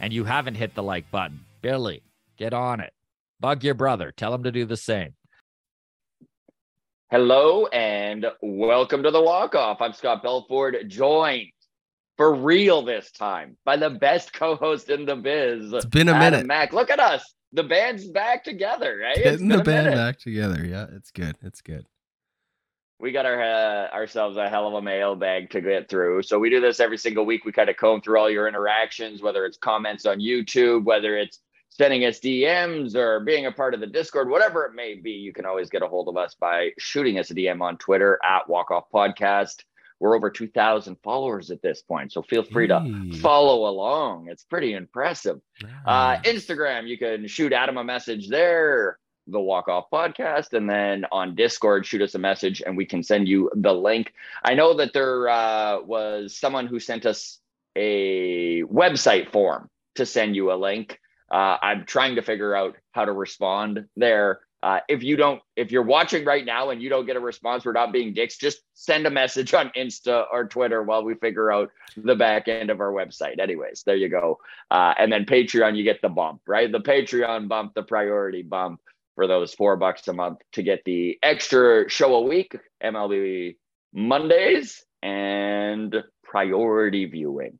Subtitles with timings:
[0.00, 2.02] and you haven't hit the like button, Billy,
[2.36, 2.92] get on it.
[3.40, 4.12] Bug your brother.
[4.12, 5.14] Tell him to do the same.
[7.10, 9.80] Hello and welcome to the walk off.
[9.80, 11.52] I'm Scott Belford, joined
[12.16, 15.72] for real this time by the best co-host in the biz.
[15.72, 16.46] It's been a Adam minute.
[16.46, 17.34] Mac, Look at us.
[17.52, 19.16] The band's back together, right?
[19.16, 19.96] Getting been the a band minute.
[19.96, 20.64] back together.
[20.66, 21.36] Yeah, it's good.
[21.42, 21.86] It's good.
[22.98, 26.22] We got our uh, ourselves a hell of a mailbag to get through.
[26.22, 27.44] So we do this every single week.
[27.44, 31.40] We kind of comb through all your interactions, whether it's comments on YouTube, whether it's
[31.68, 35.10] sending us DMs or being a part of the Discord, whatever it may be.
[35.10, 38.18] You can always get a hold of us by shooting us a DM on Twitter
[38.24, 39.64] at Walk Off Podcast.
[39.98, 42.80] We're over 2,000 followers at this point, so feel free to
[43.20, 44.28] follow along.
[44.28, 45.40] It's pretty impressive.
[45.86, 51.04] Uh, Instagram, you can shoot Adam a message there, the Walk Off Podcast, and then
[51.10, 54.12] on Discord, shoot us a message and we can send you the link.
[54.44, 57.38] I know that there uh, was someone who sent us
[57.74, 61.00] a website form to send you a link.
[61.30, 64.40] Uh, I'm trying to figure out how to respond there.
[64.62, 67.64] Uh, if you don't, if you're watching right now and you don't get a response,
[67.64, 68.36] we're not being dicks.
[68.36, 72.70] Just send a message on Insta or Twitter while we figure out the back end
[72.70, 73.38] of our website.
[73.38, 74.38] Anyways, there you go.
[74.70, 76.72] Uh, and then Patreon, you get the bump, right?
[76.72, 78.80] The Patreon bump, the priority bump
[79.16, 83.56] for those four bucks a month to get the extra show a week, MLB
[83.92, 87.58] Mondays, and priority viewing.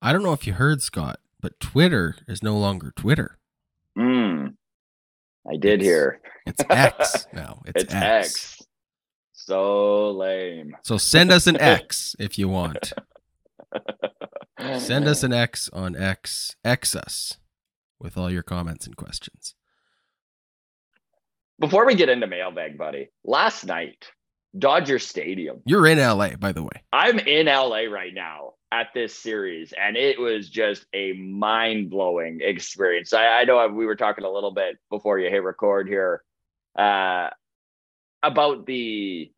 [0.00, 3.38] I don't know if you heard Scott, but Twitter is no longer Twitter.
[3.98, 4.54] Mm,
[5.50, 6.20] I did It's- hear.
[6.46, 7.62] It's X now.
[7.66, 8.02] It's, It's, X.
[8.02, 8.62] X.
[9.32, 10.76] So lame.
[10.82, 12.92] So send us an X if you want.
[14.78, 16.56] Send us an X on X.
[16.64, 17.38] X us
[17.98, 19.54] with all your comments and questions.
[21.62, 24.10] Before we get into mailbag, buddy, last night,
[24.58, 25.62] Dodger Stadium.
[25.64, 26.82] You're in LA, by the way.
[26.92, 32.40] I'm in LA right now at this series, and it was just a mind blowing
[32.42, 33.12] experience.
[33.12, 36.24] I, I know we were talking a little bit before you hit record here
[36.76, 37.28] uh,
[38.24, 39.30] about the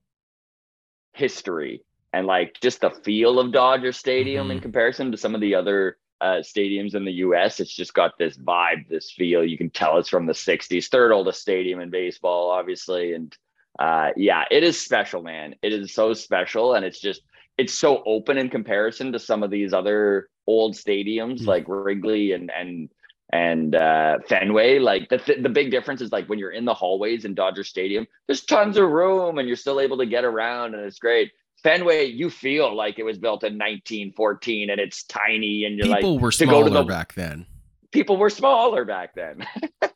[1.12, 4.62] history and like just the feel of Dodger Stadium in Mhm.
[4.62, 7.60] comparison to some of the other uh, stadiums in the US.
[7.60, 9.44] It's just got this vibe, this feel.
[9.44, 13.12] You can tell it's from the 60s, third oldest stadium in baseball, obviously.
[13.14, 13.36] And
[13.78, 15.54] uh, yeah, it is special, man.
[15.62, 16.74] It is so special.
[16.74, 17.22] And it's just,
[17.58, 21.46] it's so open in comparison to some of these other old stadiums Mhm.
[21.46, 22.88] like Wrigley and, and,
[23.30, 24.78] and uh, Fenway.
[24.78, 27.64] Like the, th- the big difference is like when you're in the hallways in Dodger
[27.64, 31.32] Stadium, there's tons of room and you're still able to get around and it's great.
[31.64, 36.12] Fenway, you feel like it was built in 1914 and it's tiny and you're People
[36.14, 37.46] like were to go to smaller the- back then.
[37.90, 39.44] people were smaller back then.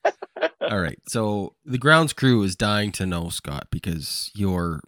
[0.70, 0.98] All right.
[1.08, 4.80] So the grounds crew is dying to know, Scott, because you're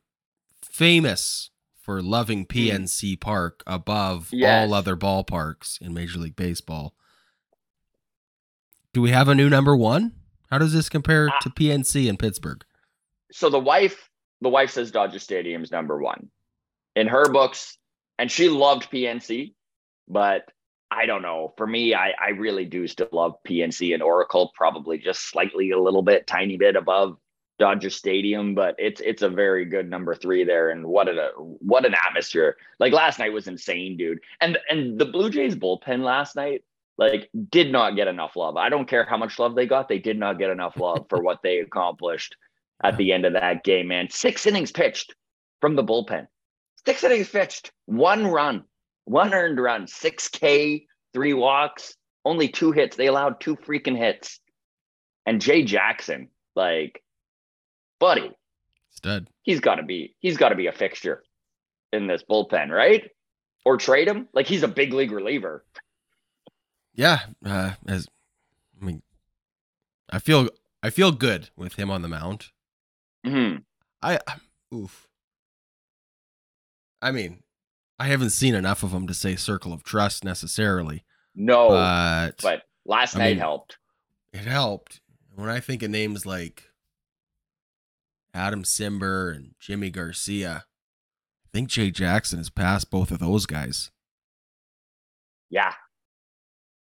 [0.65, 4.69] famous for loving PNC Park above Yes.
[4.69, 6.95] all other ballparks in Major League Baseball.
[8.93, 10.13] Do we have a new number one?
[10.51, 11.39] How does this compare Ah.
[11.43, 12.65] to PNC in Pittsburgh?
[13.33, 16.31] so the wife, the wife says Dodger Stadium's number one
[17.01, 17.79] in her books,
[18.19, 19.55] and she loved PNC,
[20.07, 20.45] but
[20.91, 21.55] I don't know.
[21.57, 25.79] For me, I, I really do still love PNC and Oracle, probably just slightly a
[25.79, 27.17] little bit, tiny bit above
[27.59, 30.71] Dodger Stadium, but it's it's a very good number three there.
[30.71, 32.57] And what a what an atmosphere!
[32.79, 34.19] Like last night was insane, dude.
[34.41, 36.65] And and the Blue Jays bullpen last night,
[36.99, 38.57] like, did not get enough love.
[38.57, 41.23] I don't care how much love they got, they did not get enough love for
[41.23, 42.37] what they accomplished
[42.83, 44.09] at the end of that game, man.
[44.11, 45.15] Six innings pitched
[45.61, 46.27] from the bullpen.
[46.85, 48.65] Six innings pitched, one run,
[49.05, 52.97] one earned run, six K, three walks, only two hits.
[52.97, 54.41] They allowed two freaking hits.
[55.27, 57.03] And Jay Jackson, like,
[57.99, 58.31] buddy,
[58.91, 59.29] Stud.
[59.43, 61.23] he's got to be he's got to be a fixture
[61.93, 63.11] in this bullpen, right?
[63.65, 64.29] Or trade him.
[64.33, 65.65] Like he's a big league reliever.
[66.95, 67.21] Yeah.
[67.45, 68.09] Uh, as
[68.81, 69.03] I mean,
[70.11, 70.49] I feel
[70.83, 72.47] I feel good with him on the mound.
[73.27, 73.59] Mm-hmm.
[74.03, 74.19] I
[74.75, 75.07] oof.
[77.03, 77.43] I mean,
[77.99, 81.05] I haven't seen enough of them to say circle of trust necessarily,
[81.35, 83.79] No, but, but last I night mean- helped.
[84.33, 85.01] it helped.
[85.35, 86.65] When I think of names like
[88.35, 90.65] Adam Cimber and Jimmy Garcia,
[91.45, 93.91] I think Jay Jackson has passed both of those guys.
[95.49, 95.73] Yeah.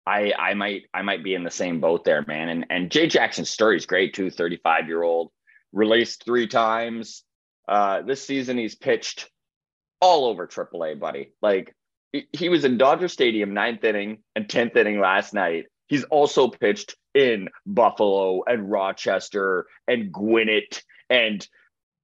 [0.06, 2.50] I I might I might be in the same boat there, man.
[2.50, 4.32] And and Jay Jackson's story is great too.
[4.32, 5.32] 35 year old,
[5.72, 7.24] released three times.
[7.68, 9.30] Uh, this season he's pitched
[10.02, 11.32] all over AAA, buddy.
[11.42, 11.76] Like
[12.34, 15.66] he- was in Dodger Stadium ninth inning and tenth inning last night.
[15.88, 21.46] He's also pitched in Buffalo and Rochester and Gwinnett and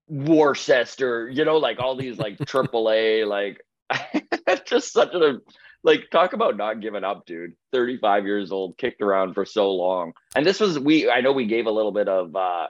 [0.08, 1.30] Worcester.
[1.30, 3.62] You know, like all these like AAA, like
[4.66, 5.40] just such a
[5.84, 7.54] like talk about not giving up, dude.
[7.72, 10.14] 35 years old, kicked around for so long.
[10.36, 12.68] And this was we I know we gave a little bit of uh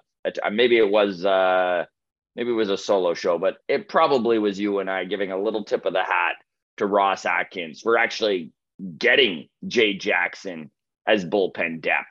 [0.51, 1.85] maybe it was uh
[2.35, 5.41] maybe it was a solo show, but it probably was you and I giving a
[5.41, 6.35] little tip of the hat
[6.77, 8.51] to Ross Atkins for actually
[8.97, 10.71] getting Jay Jackson
[11.07, 12.07] as bullpen depth.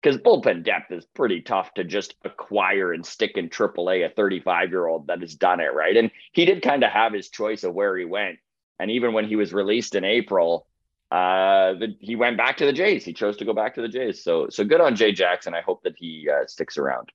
[0.00, 4.70] Because bullpen depth is pretty tough to just acquire and stick in AAA a 35
[4.70, 5.96] year old that has done it, right?
[5.96, 8.38] And he did kind of have his choice of where he went.
[8.78, 10.66] And even when he was released in April,
[11.10, 13.04] uh, the, he went back to the Jays.
[13.04, 14.22] He chose to go back to the Jays.
[14.22, 15.52] So, so good on Jay Jackson.
[15.52, 17.10] I hope that he uh, sticks around.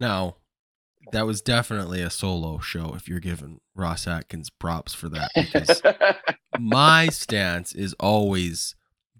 [0.00, 0.36] Now,
[1.12, 5.30] that was definitely a solo show if you're giving Ross Atkins props for that.
[5.34, 5.82] Because
[6.58, 8.74] my stance is always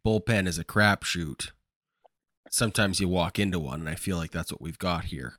[0.06, 1.50] bullpen is a crapshoot.
[2.50, 5.34] Sometimes you walk into one, and I feel like that's what we've got here.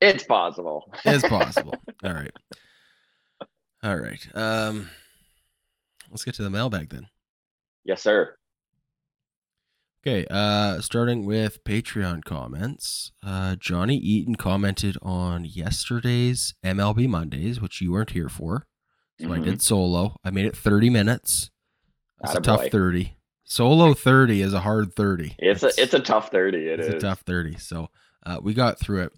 [0.00, 0.92] it's possible.
[1.04, 1.74] It's possible.
[2.04, 2.32] All right.
[3.82, 4.28] All right.
[4.34, 4.90] Um,
[6.10, 7.08] let's get to the mailbag then.
[7.84, 8.36] Yes, sir.
[10.06, 13.12] Okay, uh starting with Patreon comments.
[13.22, 18.66] Uh Johnny Eaton commented on yesterday's MLB Mondays, which you weren't here for.
[19.20, 19.44] So I Mhm.
[19.44, 20.16] did solo.
[20.24, 21.50] I made it 30 minutes.
[22.24, 22.70] It's a tough Attaboy.
[22.70, 23.16] 30.
[23.44, 25.36] Solo 30 is a hard 30.
[25.38, 26.68] It's a it's a tough thirty.
[26.68, 27.56] It it's is a tough 30.
[27.58, 27.88] So
[28.24, 29.12] uh, we got through it.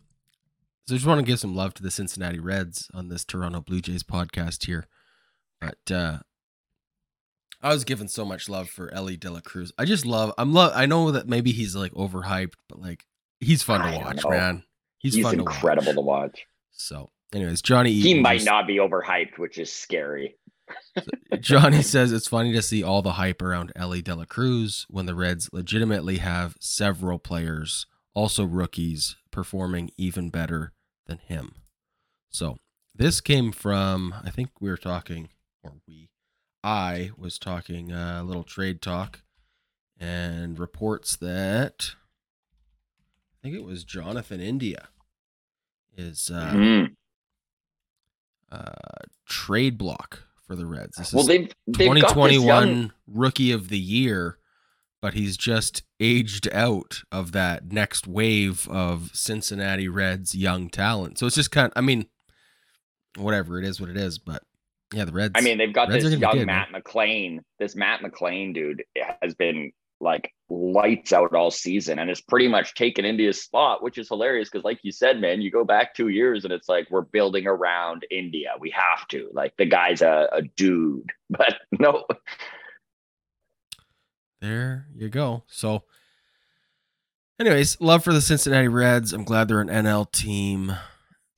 [0.88, 3.60] So I just want to give some love to the Cincinnati Reds on this Toronto
[3.60, 4.86] Blue Jays podcast here.
[5.60, 6.18] But uh
[7.62, 9.72] I was given so much love for Elly De La Cruz.
[9.78, 13.04] I just love I'm love I know that maybe he's like overhyped, but like
[13.40, 14.30] he's fun to watch, know.
[14.30, 14.64] man.
[14.98, 16.30] He's, He's, fun incredible to to watch.
[16.30, 16.46] watch.
[16.72, 20.36] So anyways, Johnny He might just- not be overhyped, which is scary.
[21.40, 25.06] Johnny says it's funny to see all the hype around Elly De La Cruz when
[25.06, 30.72] the Reds legitimately have several players, also rookies, performing even better
[31.06, 31.56] than him.
[32.30, 32.58] So
[32.94, 35.28] this came from, I think we were talking,
[35.62, 36.08] or we,
[36.64, 39.22] I was talking uh, a little trade talk
[39.98, 41.94] and reports that
[43.38, 44.88] I think it was Jonathan India
[45.96, 46.96] is uh, Mhm.
[48.50, 48.72] uh,
[49.26, 50.96] trade block for the Reds.
[50.96, 54.38] This Well, is they've they've 2021 young- rookie of the year,
[55.00, 61.18] but he's just aged out of that next wave of Cincinnati Reds young talent.
[61.18, 62.06] So it's just kind of, I mean,
[63.16, 64.18] whatever it is, what it is.
[64.18, 64.44] But
[64.92, 65.32] yeah, the Reds.
[65.34, 66.66] I mean, they've got Reds this young good, man.
[66.72, 67.40] Matt McLain.
[67.58, 68.82] This Matt McLain dude
[69.22, 73.96] has been like lights out all season and is pretty much taken India's spot, which
[73.96, 76.88] is hilarious because, like you said, man, you go back two years and it's like
[76.90, 78.52] we're building around India.
[78.60, 79.30] We have to.
[79.32, 82.04] Like the guy's a, a dude, but no.
[84.40, 85.44] there you go.
[85.46, 85.84] So,
[87.40, 89.12] anyways, love for the Cincinnati Reds.
[89.12, 90.74] I'm glad they're an NL team.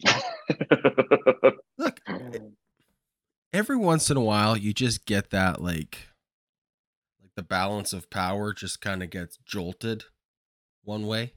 [3.54, 6.08] Every once in a while you just get that like
[7.22, 10.02] like the balance of power just kind of gets jolted
[10.82, 11.34] one way.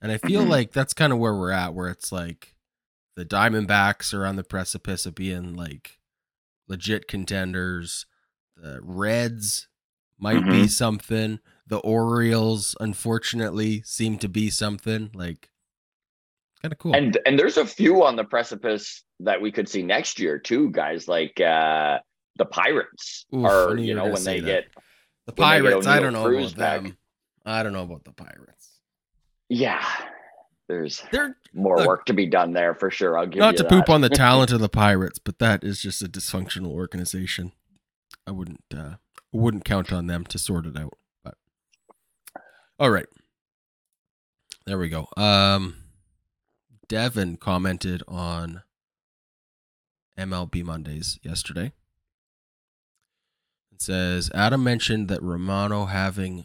[0.00, 0.48] And i feel Mhm.
[0.48, 2.54] like that's kind of where we're at where it's like
[3.16, 5.98] the diamondbacks are on the precipice of being like
[6.68, 8.06] legit contenders.
[8.56, 9.66] The reds
[10.18, 11.40] might be something.
[11.66, 15.10] The orioles unfortunately seem to be something.
[15.14, 15.50] Like
[16.66, 19.82] kind of cool and and there's a few on the precipice that we could see
[19.82, 21.06] next year too, guys.
[21.08, 21.98] Like uh
[22.36, 24.46] the Pirates Oof, are, you know, when they that.
[24.46, 24.64] get
[25.26, 26.82] the they get pirates i don't know Cruz about back.
[26.82, 26.96] them
[27.44, 28.80] i don't know about the pirates
[29.48, 29.86] yeah,
[30.68, 33.16] there's they're more Look, work to be done there for sure.
[33.16, 33.70] I'll give not to that.
[33.70, 37.52] poop on the talent of the pirates but that is just a dysfunctional organization
[38.26, 38.96] i wouldn't uh
[39.32, 41.34] wouldn't count on them to sort it out but
[42.78, 43.06] all right
[44.66, 45.76] there we go um
[46.88, 48.62] devin commented on
[50.18, 51.72] mlb mondays yesterday
[53.72, 56.44] it says adam mentioned that romano having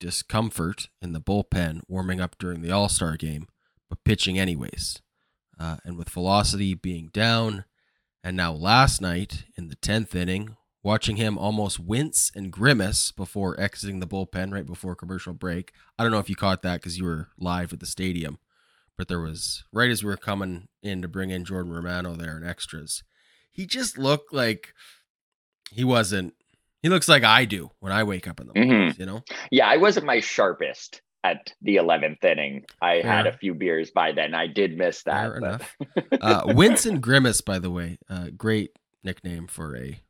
[0.00, 3.46] discomfort in the bullpen warming up during the all-star game
[3.88, 5.00] but pitching anyways
[5.62, 7.64] uh, and with velocity being down,
[8.24, 13.58] and now last night in the 10th inning, watching him almost wince and grimace before
[13.60, 15.72] exiting the bullpen right before commercial break.
[15.96, 18.38] I don't know if you caught that because you were live at the stadium,
[19.02, 22.36] but there was right as we were coming in to bring in Jordan Romano there
[22.36, 23.02] and extras.
[23.50, 24.74] He just looked like
[25.72, 26.34] he wasn't
[26.82, 28.94] He looks like I do when I wake up in the morning.
[28.96, 29.24] You know.
[29.50, 32.64] Yeah, I wasn't my sharpest at the 11th inning.
[32.80, 34.34] I had a few beers by then.
[34.34, 35.20] I did miss that.
[35.32, 35.76] Fair but- enough.
[36.20, 38.70] Uh, Wince and Grimace, by the way, uh, great
[39.02, 40.00] nickname for a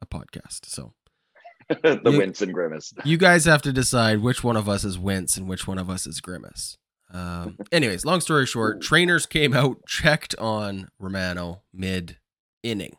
[0.00, 0.64] a podcast.
[0.64, 0.94] So
[1.68, 2.94] the You- wince and grimace.
[3.04, 5.90] you guys have to decide which one of us is Wince and which one of
[5.90, 6.78] us is Grimace.
[7.12, 12.18] Um, anyways, long story short, trainers came out, checked on Romano mid
[12.62, 12.96] inning.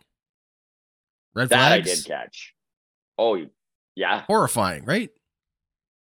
[1.35, 2.55] Red That I flags, did catch.
[3.17, 3.45] Oh,
[3.95, 4.23] yeah.
[4.27, 5.09] horrifying, right?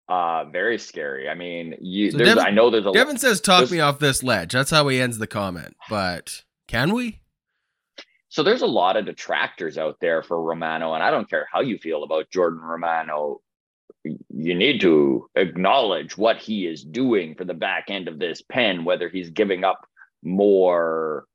[0.08, 1.29] Uh, very scary.
[1.29, 2.10] I mean, you.
[2.12, 2.91] So there's, Devin- I know there's a.
[2.91, 5.75] Devin says, "Talk me off this ledge." That's how he ends the comment.
[5.88, 7.20] But can we?
[8.29, 11.62] So there's a lot of detractors out there for Romano, and I don't care how
[11.62, 13.41] you feel about Jordan Romano.
[14.03, 18.86] You need to acknowledge what he is doing for the back end of this pen,
[18.86, 19.86] whether he's giving up
[20.24, 21.25] more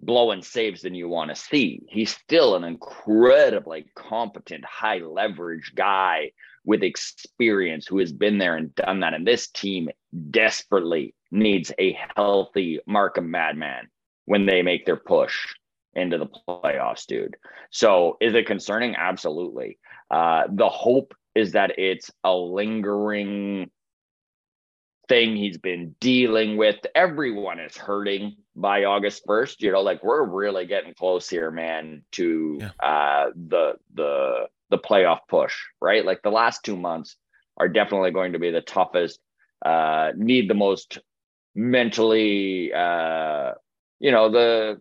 [0.00, 1.82] blowing saves than you want to see.
[1.88, 6.32] He's still an incredibly competent, high leverage guy
[6.64, 9.14] with experience who has been there and done that.
[9.14, 9.88] And this team
[10.30, 13.88] desperately needs a healthy Markham Madman
[14.26, 15.46] when they make their push
[15.94, 17.36] into the playoffs, dude.
[17.70, 18.94] So is it concerning?
[18.96, 19.78] Absolutely.
[20.10, 23.70] Uh, the hope is that it's a lingering
[25.08, 26.76] thing he's been dealing with.
[26.94, 29.60] Everyone is hurting by August 1st.
[29.60, 32.70] You know, like we're really getting close here, man, to Yeah.
[32.80, 36.04] uh the the the playoff push, right?
[36.04, 37.16] Like the last two months
[37.56, 39.18] are definitely going to be the toughest,
[39.64, 40.98] uh, need the most
[41.54, 43.52] mentally uh
[44.00, 44.80] you know, the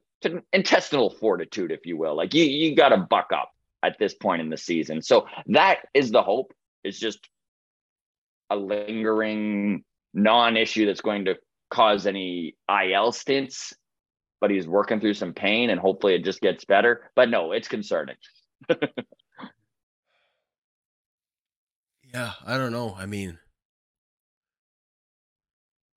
[0.54, 2.16] intestinal fortitude, if you will.
[2.16, 3.52] Like you you gotta buck up
[3.84, 5.02] at this point in the season.
[5.02, 6.54] So that is the hope.
[6.84, 7.20] It's just
[8.50, 11.36] a lingering non-issue that's going to
[11.70, 13.74] cause any IL stints,
[14.40, 17.10] but he's working through some pain and hopefully it just gets better.
[17.16, 18.16] But no, it's concerning.
[22.14, 22.96] Yeah, I don't know.
[22.98, 23.38] I mean,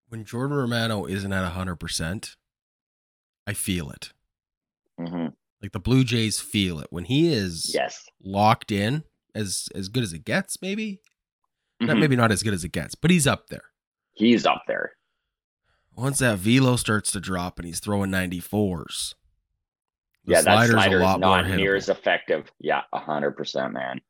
[0.08, 2.36] when Jordan Romano isn't at hundred percent,
[3.46, 4.12] I feel it.
[5.62, 8.06] Like the Blue Jays feel it when he is Yes.
[8.22, 10.60] locked in, as as good as it gets.
[10.62, 11.00] Maybe
[11.80, 12.00] not, Mhm.
[12.00, 13.64] maybe not as good as it gets, but he's up there.
[14.14, 14.92] He's up there.
[15.92, 19.14] Once that velo starts to drop and he's throwing ninety fours,
[20.24, 22.50] yeah, that slider is not near as effective.
[22.60, 24.00] Yeah, hundred percent, man.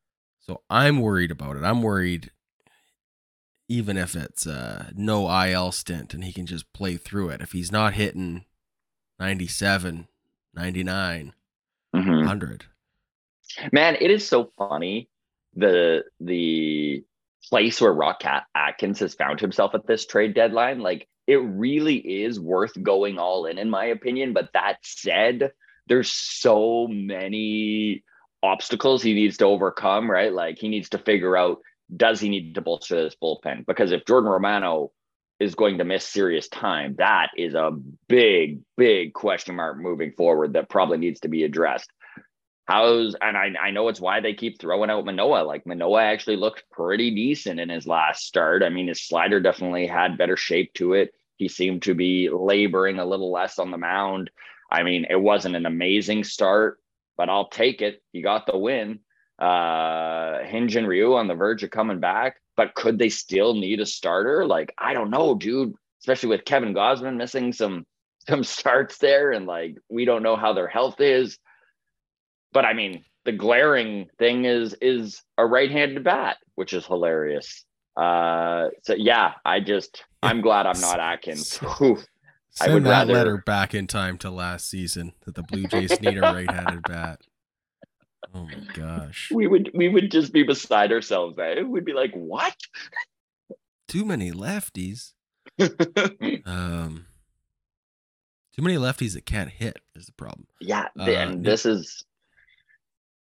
[0.40, 1.62] So I'm worried about it.
[1.64, 2.30] I'm worried
[3.70, 7.40] even if it's uh no IL stint and he can just play through it.
[7.40, 8.44] If he's not hitting
[9.18, 10.08] 97,
[10.54, 11.34] 99,
[11.94, 12.18] Mhm.
[12.18, 12.64] 100.
[13.72, 15.08] Man, it is so funny
[15.54, 17.02] the the
[17.48, 20.80] place where Rock Cat Atkins has found himself at this trade deadline.
[20.80, 24.32] Like it really is worth going all in, in my opinion.
[24.32, 25.52] But that said,
[25.86, 28.04] there's so many
[28.42, 30.32] obstacles he needs to overcome, right?
[30.32, 31.58] Like he needs to figure out
[31.94, 33.64] does he need to bolster this bullpen?
[33.66, 34.92] Because if Jordan Romano
[35.40, 37.70] is going to miss serious time, that is a
[38.08, 41.90] big, big question mark moving forward that probably needs to be addressed.
[42.66, 45.44] How's and I I know it's why they keep throwing out Manoah.
[45.44, 48.62] Like Manoah actually looked pretty decent in his last start.
[48.62, 51.14] I mean, his slider definitely had better shape to it.
[51.36, 54.30] He seemed to be laboring a little less on the mound.
[54.70, 56.78] I mean, it wasn't an amazing start,
[57.16, 58.02] but I'll take it.
[58.12, 59.00] He got the win.
[59.40, 63.86] Uh and Ryu on the verge of coming back, but could they still need a
[63.86, 64.44] starter?
[64.44, 65.72] Like, I don't know, dude.
[66.02, 67.86] Especially with Kevin Gausman missing some
[68.28, 71.38] some starts there, and like we don't know how their health is
[72.52, 77.64] but I mean, the glaring thing is is a right-handed bat, which is hilarious.
[77.94, 81.56] Uh, so yeah, I just I'm glad I'm not Atkins.
[81.78, 81.98] Whew.
[82.60, 85.66] I Send would that rather- letter back in time to last season that the Blue
[85.66, 87.20] Jays need a right-handed bat.
[88.34, 89.30] Oh my gosh.
[89.32, 91.38] we would we would just be beside ourselves.
[91.38, 91.62] Eh?
[91.62, 92.54] We'd be like, what?
[93.88, 95.12] Too many lefties.
[96.46, 97.06] Um
[98.54, 100.46] too many lefties that can't hit is the problem.
[100.60, 102.04] yeah, Uh, and this is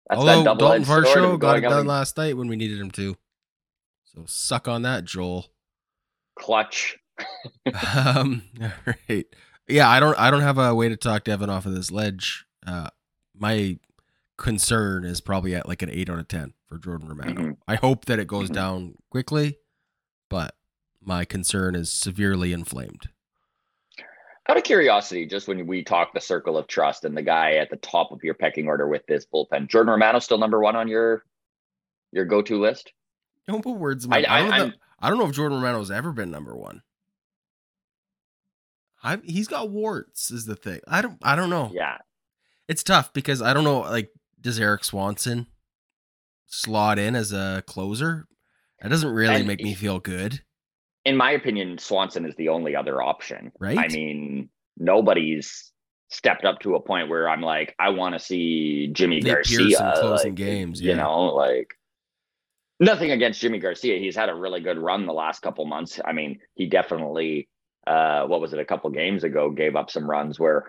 [0.09, 2.91] that's Although that Dalton Varsho got it done and last night when we needed him
[2.93, 3.17] to.
[4.05, 5.47] So suck on that, Joel.
[6.39, 6.97] clutch.
[7.97, 8.71] um, all
[9.09, 9.27] right.
[9.69, 12.45] Yeah, I don't I don't have a way to talk Devin off of this ledge.
[12.67, 12.89] Uh
[13.39, 13.79] my
[14.37, 17.41] concern is probably at like an eight out of ten for Jordan Romano.
[17.41, 17.57] Mhm.
[17.67, 18.55] I hope that it goes Mhm.
[18.55, 19.59] down quickly,
[20.29, 20.57] but
[21.01, 23.09] my concern is severely inflamed.
[24.49, 27.69] Out of curiosity, just when we talk the circle of trust and the guy at
[27.71, 30.87] the top of your pecking order with this bullpen, Jordan Romano still number one on
[30.89, 31.25] your
[32.13, 32.93] your go-to list?
[33.49, 35.59] Don't put words in my I- I, I- don't know I don't know if Jordan
[35.59, 36.83] Romano's ever been number one.
[39.03, 40.81] I he's got warts is the thing.
[40.89, 41.71] I don't I don't know.
[41.73, 41.99] Yeah.
[42.69, 44.11] It's tough because I don't know like
[44.47, 45.47] does Erik Swanson
[46.47, 48.27] slot in as a closer,
[48.81, 50.41] that doesn't really And make me feel good.
[51.05, 53.53] In my opinion, Swanson is the only other option.
[53.61, 53.79] Right.
[53.79, 55.73] I mean, nobody's
[56.09, 59.95] stepped up to a point where I'm like, I want to see Jimmy Nate Garcia
[59.99, 61.75] closing like, games, You know, like
[62.79, 63.99] nothing against Jimmy Garcia.
[63.99, 66.01] He's had a really good run the last couple months.
[66.05, 67.49] I mean, he definitely
[67.87, 70.67] uh what was it a couple games ago gave up some runs where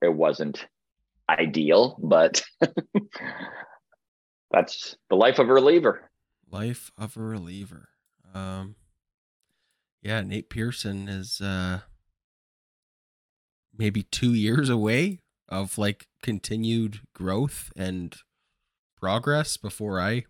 [0.00, 0.66] it wasn't
[1.38, 2.42] ideal, but
[4.50, 6.10] that's the life of a reliever.
[6.50, 7.88] Life of a reliever.
[8.34, 8.76] Um,
[10.02, 11.80] yeah, Nate Pearson is uh
[13.76, 18.16] maybe two years away of like continued growth and
[18.96, 20.24] progress before I.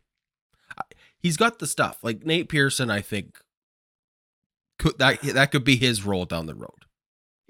[0.77, 0.83] I
[1.19, 2.91] he's got the stuff like Nate Pearson.
[2.91, 3.39] I think
[4.79, 6.82] could that that could be his role down the road.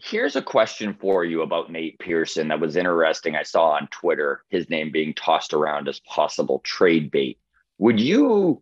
[0.05, 3.37] Here's a question for you about Nate Pearson that was interesting.
[3.37, 7.39] I saw on Twitter his name being tossed around as possible trade bait.
[7.79, 8.61] Would you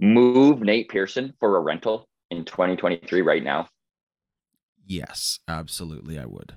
[0.00, 3.68] move Nate Pearson for a rental in 2023 right now?
[4.84, 6.56] Yes, absolutely, I would.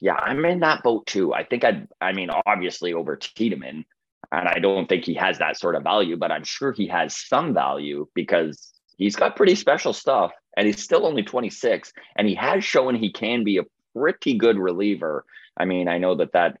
[0.00, 1.32] Yeah, I'm in that boat too.
[1.32, 3.84] I think I'd, I mean, obviously over Tiedemann,
[4.32, 7.16] and I don't think he has that sort of value, but I'm sure he has
[7.16, 12.34] some value because he's got pretty special stuff and he's still only 26 and he
[12.34, 13.62] has shown he can be a
[13.96, 15.24] pretty good reliever.
[15.56, 16.58] I mean, I know that that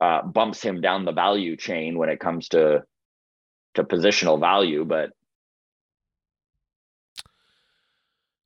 [0.00, 2.84] uh, bumps him down the value chain when it comes to
[3.74, 5.10] to positional value, but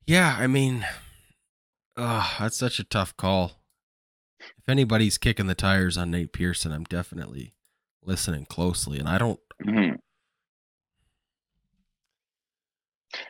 [0.06, 0.84] Yeah, I mean,
[1.96, 3.62] oh, that's such a tough call.
[4.40, 7.54] If anybody's kicking the tires on Nate Pearson, I'm definitely
[8.02, 9.38] listening closely, and I don't.
[9.64, 9.98] Mhm.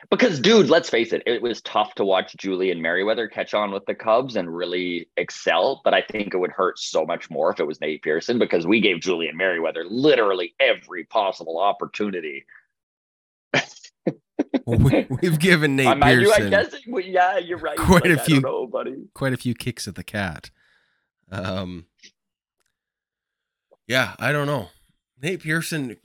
[0.09, 3.85] Because, dude, let's face it, it was tough to watch Julian Merryweather catch on with
[3.85, 5.81] the Cubs and really excel.
[5.83, 8.65] But I think it would hurt so much more if it was Nate Pearson because
[8.65, 12.45] we gave Julian Merryweather literally every possible opportunity.
[14.65, 17.77] we, we've given Nate I mind you, I Pearson guess, well, yeah, you're right.
[17.77, 18.95] Quite a Like, I few- know, buddy.
[19.13, 20.49] quite a few kicks at the cat.
[21.31, 21.87] Um,
[23.87, 24.69] yeah, I don't know.
[25.21, 25.97] Nate Pearson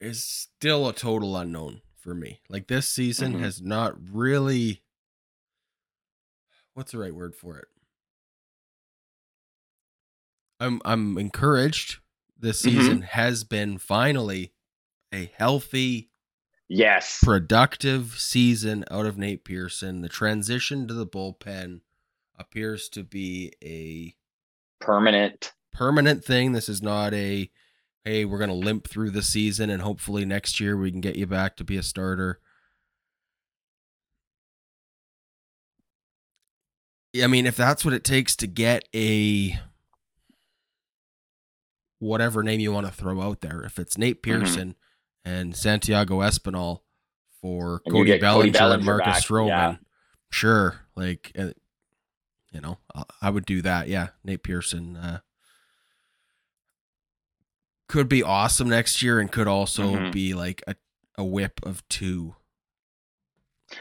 [0.00, 2.40] is still a total unknown for me.
[2.48, 3.40] Like this season Mhm.
[3.40, 4.82] has not really.
[6.74, 7.68] What's the right word for it?
[10.58, 11.98] I'm I'm encouraged.
[12.38, 12.64] This Mhm.
[12.64, 14.52] season has been finally
[15.12, 16.10] a healthy,
[16.68, 17.20] Yes.
[17.22, 20.00] productive season out of Nate Pearson.
[20.02, 21.80] The transition to the bullpen
[22.36, 24.16] appears to be a
[24.80, 25.52] Permanent.
[25.72, 26.52] permanent thing.
[26.52, 27.50] This is not a
[28.04, 31.16] hey, we're going to limp through the season and hopefully next year we can get
[31.16, 32.40] you back to be a starter.
[37.22, 39.58] I mean, if that's what it takes to get a
[41.98, 44.40] whatever name you want to throw out there, if it's Nate Mm-hmm.
[44.42, 44.74] Pearson
[45.24, 46.80] and Santiago Espinal
[47.42, 49.76] for And Cody Bellinger, Cody Bellinger and Marcus back, Stroman, yeah.
[50.30, 51.48] sure, like uh,
[52.52, 53.88] you know, I- I would do that.
[53.88, 55.20] Yeah, Nate Pearson uh,
[57.90, 60.12] could be awesome next year and could also Mhm.
[60.12, 60.76] be like a,
[61.18, 62.36] a whip of two.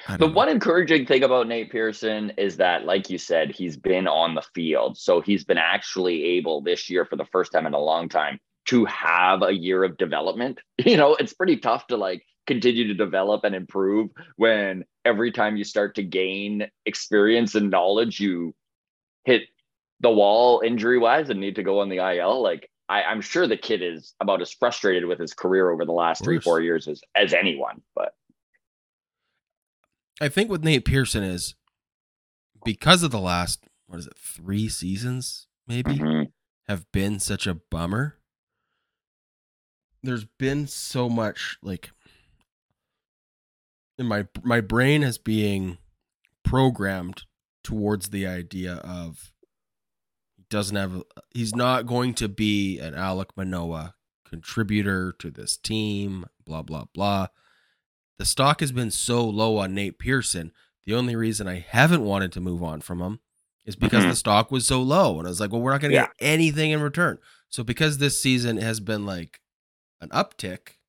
[0.07, 0.33] The know.
[0.33, 4.41] one encouraging thing about Nate Pearson is that, like you said, he's been on the
[4.55, 4.97] field.
[4.97, 8.39] So he's been actually able this year for the first time in a long time
[8.65, 10.59] to have a year of development.
[10.85, 15.55] You know, it's pretty tough to like continue to develop and improve when every time
[15.55, 18.55] you start to gain experience and knowledge, you
[19.25, 19.43] hit
[19.99, 22.41] the wall injury wise and need to go on the IL.
[22.41, 25.91] Like, I, I'm sure the kid is about as frustrated with his career over the
[25.91, 27.82] last three, four years as, as anyone.
[27.95, 28.13] But
[30.19, 31.54] I think with Nate Pearson is
[32.65, 36.32] because of the last what is it three seasons maybe Mhm.
[36.67, 38.17] have been such a bummer.
[40.04, 41.91] There's been so much like
[43.97, 45.78] in my my brain is being
[46.43, 47.23] programmed
[47.63, 49.32] towards the idea of
[50.49, 56.62] doesn't have he's not going to be an Alek Manoah contributor to this team blah
[56.62, 57.27] blah blah
[58.17, 60.51] the stock has been so low on Nate Pearson.
[60.85, 63.19] The only reason I haven't wanted to move on from him
[63.65, 64.09] is because Mhm.
[64.09, 65.17] the stock was so low.
[65.19, 66.07] And I was like, well, we're not going to Yeah.
[66.07, 67.19] get anything in return.
[67.47, 69.39] So because this season has been like
[70.01, 70.79] an uptick,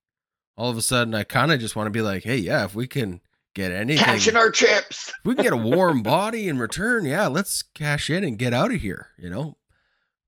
[0.56, 2.74] all of a sudden I kind of just want to be like, hey, yeah, if
[2.74, 3.20] we can
[3.54, 5.08] get anything, cashing our chips.
[5.08, 8.52] if we can get a warm body in return, yeah, let's cash in and get
[8.52, 9.08] out of here.
[9.18, 9.56] You know,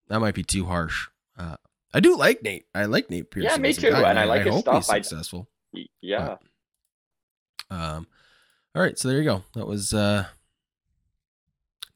[0.08, 1.08] that might be too harsh.
[1.38, 1.56] Uh,
[1.94, 2.66] I do like Nate.
[2.74, 3.50] I like Nate Pearson.
[3.50, 4.94] Yeah, me too, guy, and I like his hope he's stuff.
[4.96, 5.48] I- successful.
[5.72, 6.36] Y- Yeah.
[7.70, 8.06] Um,
[8.74, 9.44] all right, so there you go.
[9.54, 10.26] That was uh,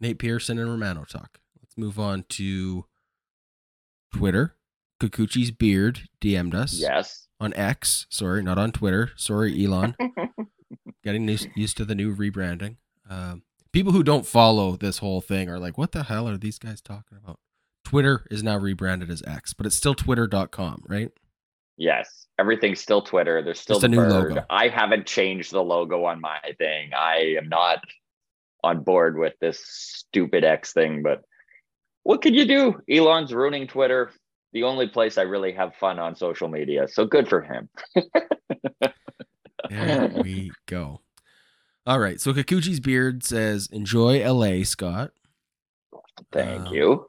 [0.01, 1.39] Nate Pearson and Romano talk.
[1.62, 2.87] Let's move on to
[4.15, 4.55] Twitter.
[5.01, 6.73] Kikuchi's beard DM'd us.
[6.79, 7.29] Yes.
[7.39, 8.07] on X.
[8.09, 9.11] Sorry, not on Twitter.
[9.17, 9.95] Sorry, Elon.
[11.07, 12.79] Getting used, used to the new rebranding.
[13.09, 16.59] Um, people who don't follow this whole thing are like, what the hell are these
[16.59, 17.38] guys talking about?
[17.85, 21.12] Twitter is now rebranded as X, but it's still twitter.com, right?
[21.77, 23.40] Yes, everything's still Twitter.
[23.40, 24.45] There's still Just a the new logo.
[24.51, 26.90] I haven't changed the logo on my thing.
[26.92, 27.85] I am not
[28.64, 31.23] on board with this stupid X thing, but
[32.03, 32.81] what could you do?
[32.90, 34.11] Elon's ruining Twitter.
[34.53, 36.88] The only place I really have fun on social media.
[36.88, 37.69] So good for him.
[39.70, 41.00] There we go.
[41.87, 42.20] All right.
[42.20, 45.12] So Kikuchi's beard says, enjoy LA, Scott.
[46.33, 47.07] Thank Um, you.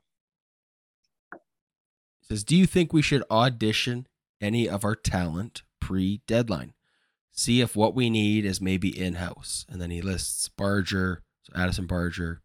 [2.22, 4.08] says, Do you think we should audition
[4.42, 6.74] any of our talent pre deadline?
[7.32, 9.66] See if what we need is maybe in house.
[9.70, 12.42] And then he lists Barger, so Addison Barger,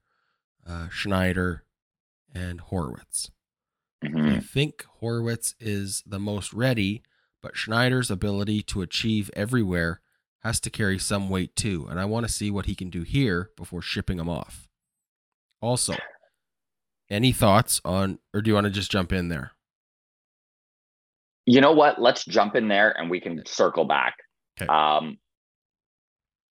[0.67, 1.65] uh, Schneider,
[2.35, 3.31] and Horwitz.
[4.03, 4.45] I Mhm.
[4.45, 7.03] think Horwitz is the most ready,
[7.43, 10.01] but Schneider's ability to achieve everywhere
[10.43, 11.87] has to carry some weight too.
[11.91, 14.69] And I want to see what he can do here before shipping him off.
[15.61, 15.95] Also,
[17.11, 19.53] any thoughts on, or do you want to just jump in there?
[21.47, 22.01] You know what?
[22.01, 24.15] Let's jump in there and we can circle back.
[24.61, 24.69] Okay.
[24.69, 25.19] Um,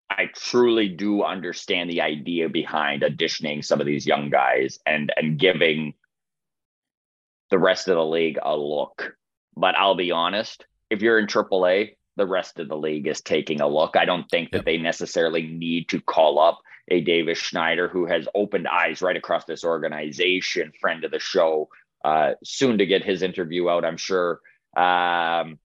[0.10, 5.40] I truly do understand the idea behind auditioning some of these young guys and and
[5.40, 5.94] giving
[7.50, 9.14] the rest of the league a look.
[9.56, 13.62] But I'll be honest, if you're in AAA, the rest of the league is taking
[13.62, 13.96] a look.
[13.96, 14.66] I don't think that Yep.
[14.66, 19.46] they necessarily need to call up a Davis Schneider who has opened eyes right across
[19.46, 21.70] this organization, friend of the show,
[22.04, 24.42] uh, soon to get his interview out, I'm sure.
[24.76, 25.58] Um,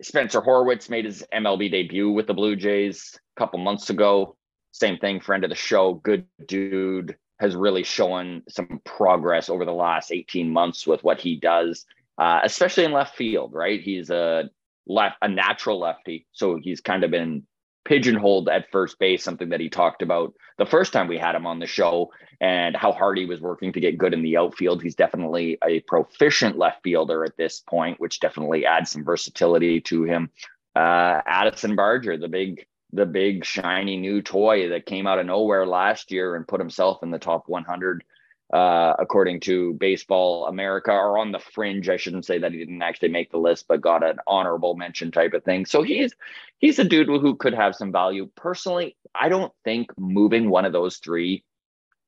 [0.00, 4.36] Spencer Horwitz made his MLB debut with the Blue Jays a couple months ago.
[4.72, 9.72] Same thing, friend of the show, good dude, has really shown some progress over the
[9.72, 11.84] last 18 months with what he does,
[12.18, 13.80] uh, especially in left field, right?
[13.80, 14.50] He's a
[14.86, 17.44] left a natural lefty, so he's kind of been
[17.84, 21.46] pigeonholed at first base, something that he talked about the first time we had him
[21.46, 24.82] on the show and how hard he was working to get good in the outfield.
[24.82, 30.04] He's definitely a proficient left fielder at this point, which definitely adds some versatility to
[30.04, 30.30] him.
[30.74, 35.66] Uh, Addison Barger, the big, the big shiny new toy that came out of nowhere
[35.66, 38.02] last year and put himself in the top 100,
[38.52, 41.88] uh, according to Baseball America, or on the fringe.
[41.88, 45.10] I shouldn't say that he didn't actually make the list, but got an honorable mention
[45.10, 45.66] type of thing.
[45.66, 46.12] So he's
[46.58, 48.28] he's a dude who could have some value.
[48.36, 51.44] Personally, I don't think moving one of those three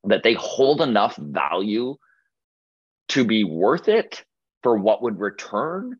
[0.05, 1.97] that they hold enough value
[3.09, 4.25] to be worth it
[4.63, 5.97] for what would return.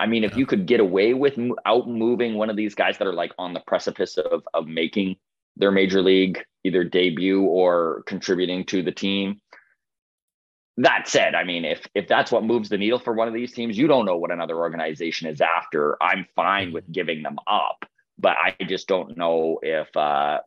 [0.00, 3.08] I mean, if you could get away with out moving one of these guys that
[3.08, 5.16] are like on the precipice of of making
[5.56, 9.40] their major league either debut or contributing to the team.
[10.80, 13.52] That said, I mean, if if that's what moves the needle for one of these
[13.52, 16.00] teams, you don't know what another organization is after.
[16.00, 17.84] I'm fine with giving them up,
[18.16, 20.38] but I just don't know if uh,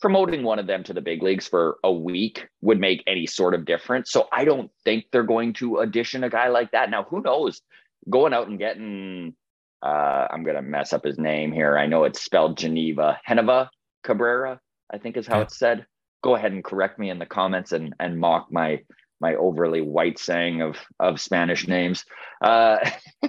[0.00, 3.54] promoting one of them to the big leagues for a week would make any sort
[3.54, 4.10] of difference.
[4.10, 6.90] So I don't think they're going to audition a guy like that.
[6.90, 7.62] Now, who knows?
[8.08, 9.34] Going out and getting,
[9.82, 11.78] uh, I'm going to mess up his name here.
[11.78, 13.68] I know it's spelled Geneva, Heneva
[14.02, 14.58] Cabrera,
[14.92, 15.42] I think is how Yeah.
[15.42, 15.86] it's said.
[16.24, 18.80] Go ahead and correct me in the comments and, and mock my
[19.20, 22.04] my overly white saying of of Spanish names.
[22.40, 22.78] Uh,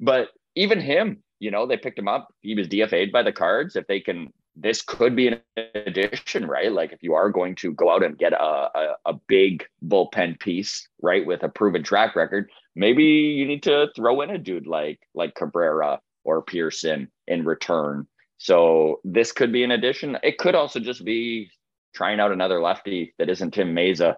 [0.00, 2.28] but even him, you know, they picked him up.
[2.40, 3.76] He was DFA'd by the Cards.
[3.76, 5.40] If they can, this could be an
[5.74, 6.70] addition, right?
[6.72, 10.38] Like if you are going to go out and get a, a, a big bullpen
[10.38, 14.66] piece, right, with a proven track record, maybe you need to throw in a dude
[14.66, 18.06] like like Cabrera or Pearson in return.
[18.38, 20.18] So this could be an addition.
[20.22, 21.50] It could also just be
[21.94, 24.16] trying out another lefty that isn't Tim Mayza,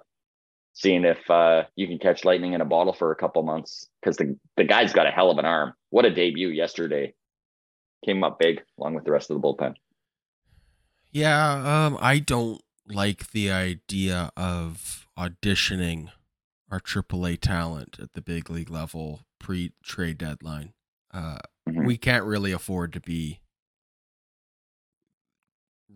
[0.76, 4.16] seeing if uh, you can catch lightning in a bottle for a couple months because
[4.18, 5.72] the the guy's got a hell of an arm.
[5.90, 7.14] What a debut yesterday!
[8.04, 9.74] Came up big along with the rest of the bullpen.
[11.10, 16.10] Yeah, um, I don't like the idea of auditioning
[16.70, 20.74] our AAA talent at the big league level pre trade deadline.
[21.12, 21.86] Uh, Mhm.
[21.86, 23.40] We can't really afford to be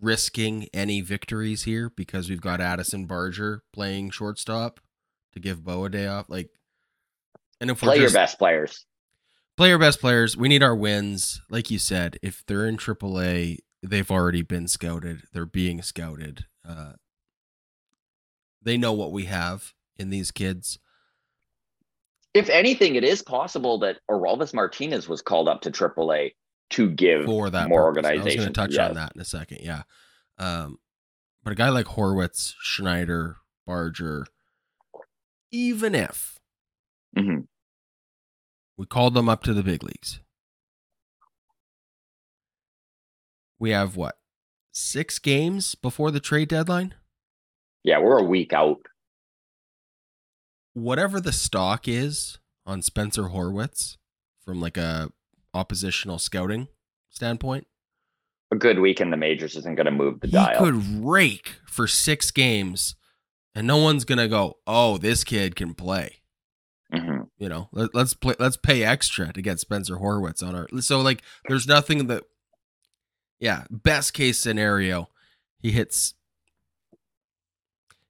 [0.01, 4.81] risking any victories here because we've got Addison Barger playing shortstop
[5.33, 6.29] to give Bo a day off.
[6.29, 6.51] Like,
[7.61, 8.87] and if we're Play your best players.
[9.57, 10.37] play our best players.
[10.37, 11.41] We need our wins.
[11.51, 15.23] Like you said, if they're in AAA, they've already been scouted.
[15.33, 16.47] They're being scouted.
[16.67, 16.93] Uh,
[18.63, 20.79] they know what we have in these kids.
[22.33, 26.33] If anything, it is possible that Orelvis Martinez was called up to AAA
[26.71, 28.07] to give for that more purpose.
[28.11, 28.89] I was going to touch Yes.
[28.91, 29.59] on that in a second.
[29.63, 29.83] Yeah.
[30.39, 30.79] Um,
[31.43, 34.27] but a guy like Horwitz, Schneider, Barger,
[35.51, 36.39] even if
[37.17, 37.49] Mhm.
[38.77, 40.21] We called them up to the big leagues.
[43.59, 44.19] We have what?
[44.73, 46.95] Six games before the trade deadline?
[47.83, 48.79] Yeah, we're a week out.
[50.73, 53.97] Whatever the stock is on Spencer Horwitz
[54.45, 55.11] from like a
[55.55, 56.69] oppositional scouting
[57.11, 57.67] standpoint,
[58.53, 60.59] A good week in the majors isn't going to move the he dial.
[60.59, 62.95] could rake for six games
[63.55, 66.23] and no one's gonna go, oh, this kid can play.
[66.95, 67.29] Mhm.
[67.39, 68.35] You know, let, let's play.
[68.39, 70.69] Let's pay extra to get Spencer Horwitz on our.
[70.81, 72.25] So like, there's nothing that.
[73.41, 75.09] Yeah, best case scenario,
[75.59, 76.15] he hits.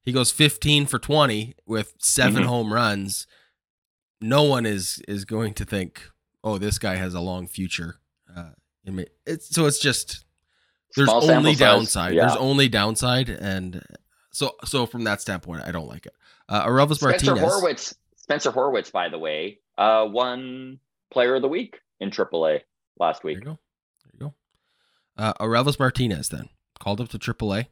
[0.03, 2.47] He goes 15 for 20 with 7 Mhm.
[2.47, 3.27] home runs.
[4.21, 6.11] No one is is going to think,
[6.45, 7.97] oh, this guy has a long future.
[8.35, 8.51] Uh,
[8.85, 9.05] in.
[9.27, 10.25] It's so it's just
[10.97, 12.15] there's Small only downside.
[12.15, 12.27] yeah.
[12.27, 13.83] There's only downside, and
[14.33, 16.15] so so from that standpoint, I don't like it.
[16.49, 17.53] Uh, Orelvis Spencer Martinez.
[17.53, 17.95] Horwitz.
[18.17, 20.79] Spencer Horwitz, by the way, uh, won
[21.13, 22.61] Player of the Week in AAA
[22.99, 23.39] last There week.
[23.39, 23.59] you go.
[24.05, 24.35] There you go.
[25.17, 26.49] Uh, Orelvis Martinez then
[26.79, 27.67] called up to AAA.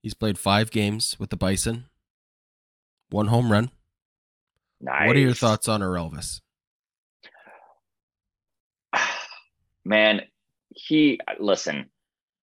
[0.00, 1.86] He's played five games with the Bison.
[3.10, 3.70] One home run.
[4.80, 5.06] Nice.
[5.06, 6.40] What are your thoughts on Orelvis?
[9.84, 10.22] Man
[10.70, 11.86] he listen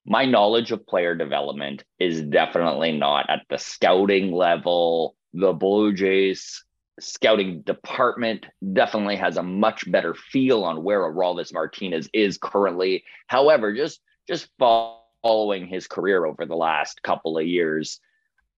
[0.06, 6.64] my knowledge of player development is definitely not at the scouting level the blue jays
[7.00, 13.74] scouting department definitely has a much better feel on where Aroldis Martinez is currently however
[13.74, 18.00] just just following his career over the last couple of years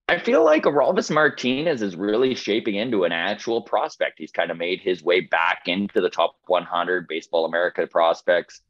[0.10, 4.20] I feel like Aroldis Martinez is really shaping into an actual prospect.
[4.20, 8.62] He's kind of made his way back into the top 100 Baseball America prospects.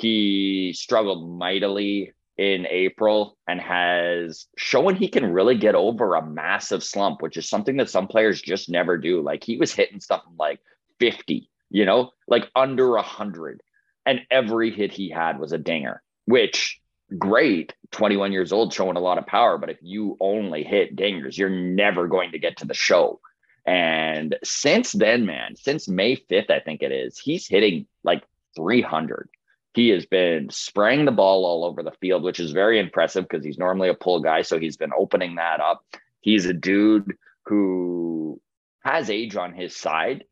[0.00, 6.82] He struggled mightily in April and has shown he can really get over a massive
[6.82, 9.20] slump, which is something that some players just never do.
[9.20, 10.60] Like he was hitting something like
[11.00, 13.62] 50, you know, like under 100.
[14.06, 16.80] And every hit he had was a dinger, which
[17.18, 21.36] great 21 years old showing a lot of power but if you only hit dingers
[21.36, 23.20] you're never going to get to the show
[23.66, 28.22] and since then man since may 5th i think it is he's hitting like
[28.54, 29.28] 300
[29.74, 33.44] he has been spraying the ball all over the field which is very impressive because
[33.44, 35.84] he's normally a pull guy so he's been opening that up
[36.20, 38.40] he's a dude who
[38.84, 40.24] has age on his side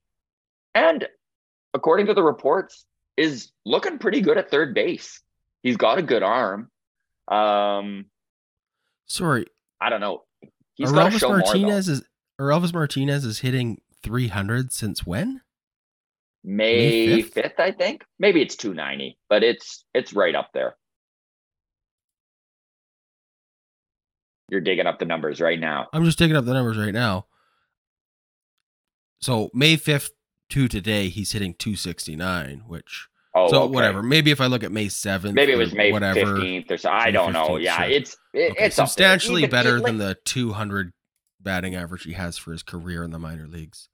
[0.75, 1.07] and
[1.75, 2.85] according to the reports
[3.17, 5.23] is looking pretty good at third base
[5.63, 6.71] He's got a good arm.
[7.27, 8.07] Um,
[9.07, 9.47] Sorry,
[9.81, 10.23] I don't know.
[10.75, 11.39] He's got to more.
[11.39, 12.05] Martinez is
[12.39, 15.41] Orelvis Martinez is hitting 300 since when?
[16.45, 17.33] May May 5th?
[17.33, 18.05] fifth, I think.
[18.19, 20.77] Maybe it's two ninety, but it's it's right up there.
[24.51, 25.89] You're digging up the numbers right now.
[25.93, 27.27] I'm just digging up the numbers right now.
[29.21, 30.11] So May 5th
[30.51, 33.75] to today, he's hitting 269, which Oh, so okay.
[33.75, 34.03] whatever.
[34.03, 36.89] Maybe if I look at May 7th, Maybe it was May fifteenth or so.
[36.89, 37.57] I May don't know.
[37.59, 40.93] Yeah, it's it, Okay, it's substantially Even- better it- than the 200
[41.41, 43.91] batting average he has for his career in the minor leagues.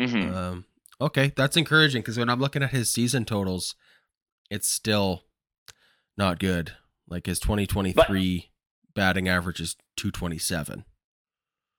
[0.00, 0.34] Mhm.
[0.34, 0.64] Um,
[1.00, 3.74] okay, that's encouraging because when I'm looking at his season totals,
[4.50, 5.24] it's still
[6.16, 6.72] not good.
[7.08, 8.50] Like his 2023
[8.94, 10.84] batting average is 227.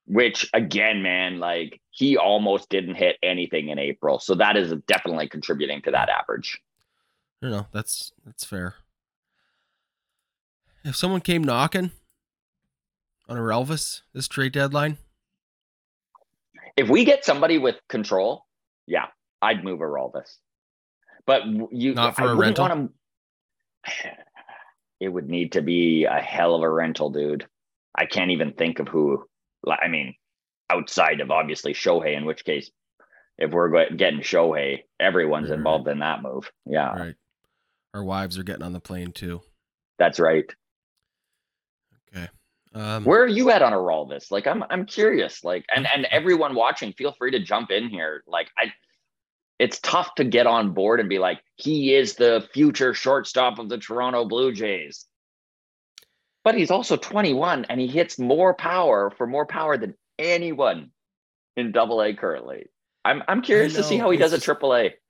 [0.07, 5.27] which again, man, like he almost didn't hit anything in April, so that is definitely
[5.29, 6.59] contributing to that average.
[7.41, 8.75] No, no, that's that's fair.
[10.83, 11.91] If someone came knocking
[13.29, 14.97] on a Elvis this trade deadline,
[16.75, 18.45] if we get somebody with control,
[18.91, 19.05] yeah,
[19.41, 20.29] I'd move Araldis.
[21.25, 22.63] But you Not for I a rental?
[22.67, 22.93] want him-
[24.99, 27.47] It would need to be a hell of a rental, dude.
[27.97, 29.25] I can't even think of who.
[29.67, 30.13] I mean,
[30.69, 32.69] outside of obviously Shohei, in which case,
[33.39, 36.51] if we're getting Shohei, everyone's Right, right, involved in that move.
[36.67, 37.15] Yeah, right?
[37.95, 39.41] Our wives are getting on the plane too.
[39.97, 40.45] that's right.
[42.73, 44.31] Um, Where are you at on Araldis?
[44.31, 45.43] Like, I'm I'm curious.
[45.43, 48.23] Like, and and everyone watching, feel free to jump in here.
[48.27, 48.71] Like, I,
[49.59, 53.69] it's tough to get on board and be like, he is the future shortstop of
[53.69, 55.05] the Toronto Blue Jays.
[56.43, 60.91] But he's also 21 and he hits more power for more power than anyone
[61.55, 62.65] in Double A currently.
[63.05, 64.93] I'm I'm curious to see how he does at Triple A.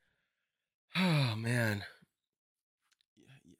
[0.93, 1.85] Oh man.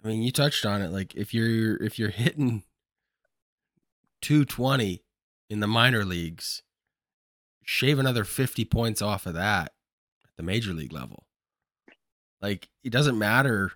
[0.04, 0.92] I mean, you touched on it.
[0.92, 2.64] Like if you're if you're hitting
[4.22, 5.04] 220
[5.50, 6.64] in the minor leagues,
[7.64, 9.74] shave another 50 points off of that
[10.24, 11.26] at the major league level.
[12.42, 13.72] Like it doesn't matter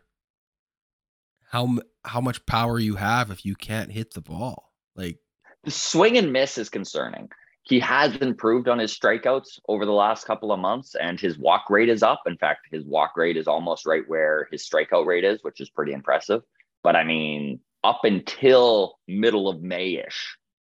[1.50, 4.72] how how much power you have if you can't hit the ball.
[4.96, 5.20] Like
[5.64, 7.30] The swing and miss is concerning.
[7.64, 11.70] he has improved on his strikeouts over the last couple of months, and his walk
[11.70, 12.22] rate is up.
[12.26, 15.70] In fact, his walk rate is almost right where his strikeout rate is, which is
[15.70, 16.42] pretty impressive.
[16.84, 20.16] But I mean, up until middle of Mayish,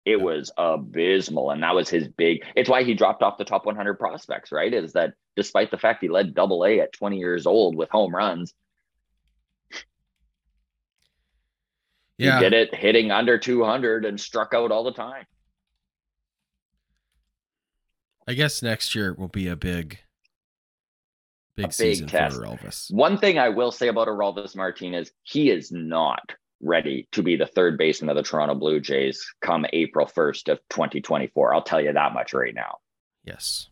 [0.05, 2.45] it was abysmal, and that was his big.
[2.57, 4.53] It's why he dropped off the top 100 prospects.
[4.53, 4.73] Right?
[4.73, 8.15] Is that despite the fact he led Double A at 20 years old with home
[8.15, 8.55] runs,
[12.17, 12.39] Yeah.
[12.39, 15.25] he did it hitting under 200 and struck out all the time.
[18.27, 20.01] I guess next year will be a big,
[21.55, 22.37] big, big season test.
[22.37, 22.93] for Elvis.
[22.93, 27.47] One thing I will say about Orelvis Martinez, he is not ready to be the
[27.47, 31.55] third baseman of the Toronto Blue Jays come April 1st of 2024.
[31.55, 32.79] I'll tell you that much right now.
[33.25, 33.69] Yes,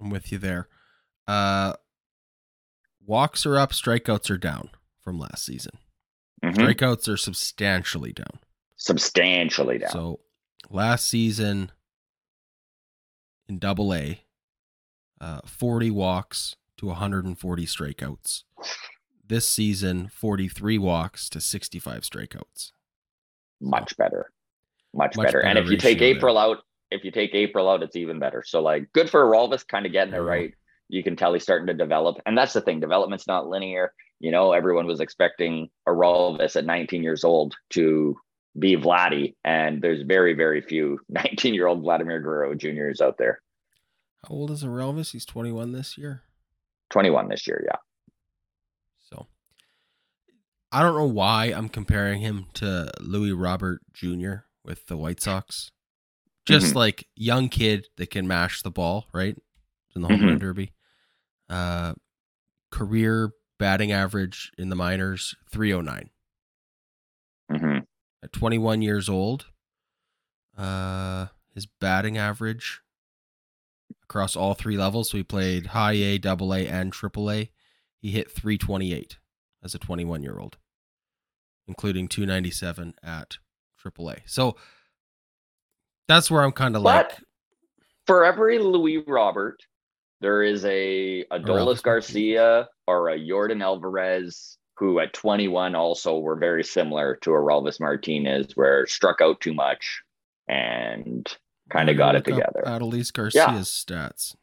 [0.00, 0.68] I'm with you there.
[1.26, 1.74] Uh,
[3.04, 4.70] walks are up, strikeouts are down
[5.00, 5.72] from last season.
[6.44, 6.54] Mhm.
[6.54, 8.40] Strikeouts are substantially down.
[8.76, 9.90] Substantially down.
[9.90, 10.20] So
[10.68, 11.72] last season
[13.48, 14.22] in Double A,
[15.20, 18.42] uh, 40 walks to 140 strikeouts.
[19.28, 22.72] This season, 43 walks to 65 strikeouts.
[23.60, 24.30] much better.
[24.94, 25.40] Much, Much better.
[25.40, 26.08] And if you take there.
[26.08, 26.58] April out,
[26.90, 28.42] if you take April out, it's even better.
[28.46, 30.54] So like good for Orelvis kind of getting it right.
[30.88, 32.16] You can tell he's starting to develop.
[32.24, 32.78] And that's the thing.
[32.80, 33.92] Development's not linear.
[34.20, 38.16] You know, everyone was expecting Orelvis at 19 years old to
[38.58, 39.34] be Vladdy.
[39.44, 43.42] And there's very, very few 19 year old Vladimir Guerrero juniors out there.
[44.22, 45.10] How old is Elvis?
[45.12, 46.22] He's 21 this year.
[46.90, 47.62] 21 this year.
[47.66, 47.76] Yeah.
[50.72, 54.34] I don't know why I'm comparing him to Luis Robert Jr.
[54.64, 55.70] with the White Sox.
[56.44, 56.76] Just Mhm.
[56.76, 59.36] like young kid that can mash the ball, right?
[59.94, 60.40] In the home run Mhm.
[60.40, 60.72] derby.
[61.48, 61.94] Uh
[62.70, 66.10] career batting average in the minors 309
[67.50, 67.78] hmm
[68.22, 69.46] at 21 years old.
[70.56, 72.80] Uh his batting average
[74.02, 77.50] across all three levels, so he played high A, double A, and triple A.
[77.98, 79.18] He hit 328
[79.62, 80.56] as a 21 year old,
[81.66, 83.38] including 297 at
[83.78, 84.16] triple A.
[84.26, 84.56] So
[86.08, 87.12] that's where I'm kind of like,
[88.06, 89.62] For every Luis Robert,
[90.20, 96.62] there is a Adolis Garcia or a Yordan Alvarez who at 21 also were very
[96.62, 100.02] similar to a Orelvis Martinez, where struck out too much
[100.48, 101.26] and
[101.70, 102.62] kind of got it together.
[102.66, 104.36] Adolis Garcia's stats.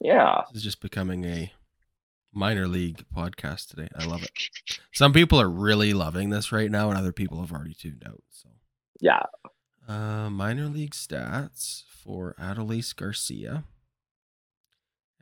[0.00, 0.42] Yeah.
[0.48, 1.52] This is just becoming a
[2.32, 3.88] minor league podcast today.
[3.96, 4.30] I love it.
[4.92, 8.22] Some people are really loving this right now, and other people have already tuned out.
[8.30, 8.48] So,
[9.00, 9.22] Yeah.
[9.88, 13.64] uh, minor league stats for Adolis Garcia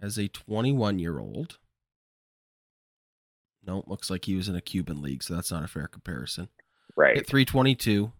[0.01, 1.59] as a 21 year old.
[3.67, 6.49] No, looks like he was in a Cuban league, so that's not a fair comparison.
[6.97, 7.17] Right.
[7.17, 8.13] Hit 322.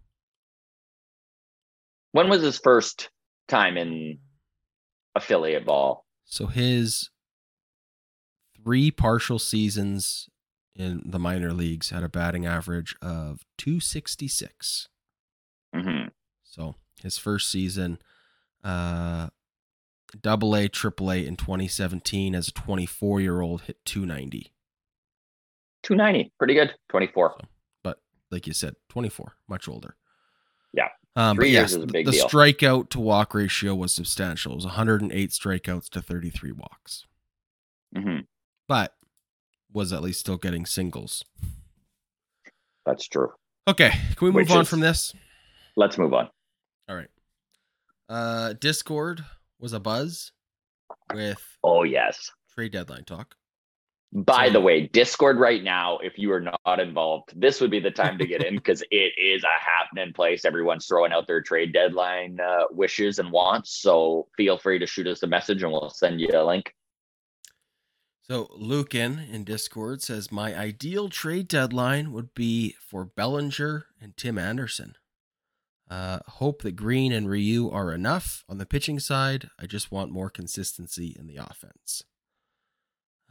[2.11, 3.09] When was his first
[3.47, 4.19] time in
[5.15, 6.05] affiliate ball?
[6.25, 7.09] So his
[8.69, 10.29] three partial seasons
[10.75, 14.89] in the minor leagues had a batting average of 266.
[15.73, 16.09] hmm
[16.43, 17.97] So his first season,
[18.63, 19.29] uh,
[20.21, 24.51] double A, triple A in 2017 as a 24 year old hit 290.
[25.81, 26.31] 290.
[26.37, 26.75] Pretty good.
[26.89, 27.37] 24.
[27.39, 27.47] So,
[27.81, 29.95] but like you said, 24, much older.
[30.73, 30.89] Yeah.
[31.15, 32.27] Um, Three but years yes, is a big the deal.
[32.27, 34.51] strikeout to walk ratio was substantial.
[34.51, 37.07] It was 108 strikeouts to 33 walks,
[37.97, 38.19] hmm
[38.69, 38.93] but
[39.73, 41.25] was at least still getting singles.
[42.85, 43.31] That's true.
[43.67, 45.13] Okay, can we move Which on is- from this?
[45.75, 46.29] Let's move on.
[46.87, 47.09] All right.
[48.07, 49.23] Uh, Discord
[49.59, 50.31] was a buzz
[51.13, 52.31] with Oh, yes.
[52.53, 53.35] trade deadline talk.
[54.11, 57.79] By So- the way, Discord right now, if you are not involved, this would be
[57.79, 60.45] the time to get in because it is a happening place.
[60.45, 63.81] Everyone's throwing out their trade deadline uh, wishes and wants.
[63.81, 66.73] So feel free to shoot us a message and we'll send you a link.
[68.29, 74.37] So Lucan in Discord says my ideal trade deadline would be for Bellinger and Tim
[74.37, 74.95] Anderson.
[75.89, 79.49] Uh, hope that Green and Ryu are enough on the pitching side.
[79.57, 82.03] I just want more consistency in the offense.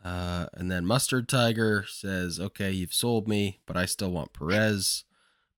[0.05, 5.05] Uh, and then Mustard Tiger says, "Okay, you've sold me, but I still want Perez.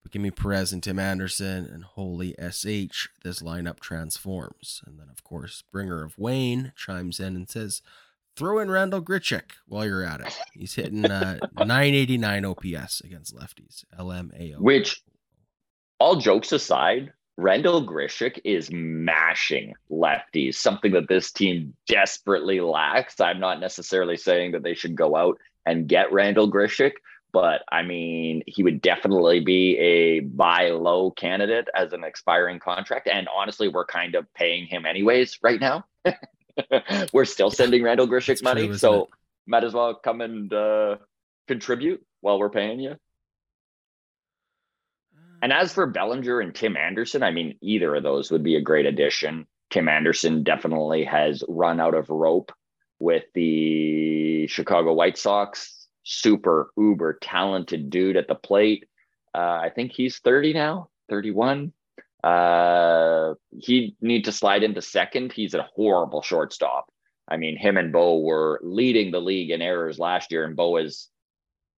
[0.02, 5.08] But give me Perez and Tim Anderson, and holy sh, this lineup transforms." And then,
[5.08, 7.80] of course, Bringer of Wayne chimes in and says,
[8.41, 10.34] "Throw in Randal Grichuk while you're at it.
[10.55, 13.84] He's hitting uh, 989 OPS against lefties.
[13.99, 14.59] LMAO.
[14.61, 15.03] Which,
[15.99, 23.20] all jokes aside, Randal Grichuk is mashing lefties, something that this team desperately lacks.
[23.20, 25.36] I'm not necessarily saying that they should go out
[25.66, 26.93] and get Randal Grichuk,
[27.34, 33.07] but I mean, he would definitely be a buy low candidate as an expiring contract.
[33.07, 35.84] And honestly, we're kind of paying him anyways right now.
[37.12, 39.09] we're still sending Randal Grichuk That's money, true, so it?
[39.46, 40.96] might as well come and uh,
[41.48, 42.96] contribute while we're paying you.
[45.42, 48.61] And as for Bellinger and Tim Anderson, I mean, either of those would be a
[48.61, 49.46] great addition.
[49.70, 52.53] Tim Anderson definitely has run out of rope
[52.98, 55.86] with the Chicago White Sox.
[56.03, 58.86] Super uber talented dude at the plate.
[59.34, 61.72] Uh, I think he's 30 now, 31.
[62.22, 65.32] Uh, he need to slide into second.
[65.32, 66.86] He's a horrible shortstop.
[67.28, 70.76] I mean, him and Bo were leading the league in errors last year, and Bo
[70.76, 71.08] has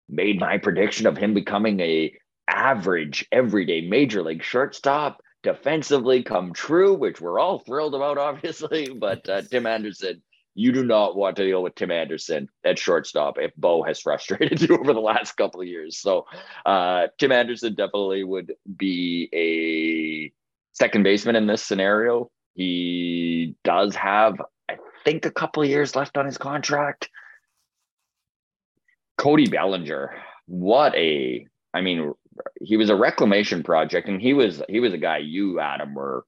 [0.09, 2.12] made my prediction of him becoming a
[2.49, 8.88] average everyday major league shortstop defensively come true, which we're all thrilled about, obviously.
[8.88, 10.22] But uh, Tim Anderson,
[10.55, 14.61] you do not want to deal with Tim Anderson at shortstop if Bo has frustrated
[14.68, 15.98] you over the last couple of years.
[15.98, 16.26] So
[16.66, 20.32] uh, Tim Anderson definitely would be a
[20.76, 22.30] second baseman in this scenario.
[22.55, 27.09] He does have, I think, a couple of years left on his contract.
[29.16, 30.14] Cody Bellinger,
[30.46, 32.12] what a I mean,
[32.61, 36.18] he was a reclamation project, and he was he was a guy you, Adam, were
[36.18, 36.22] on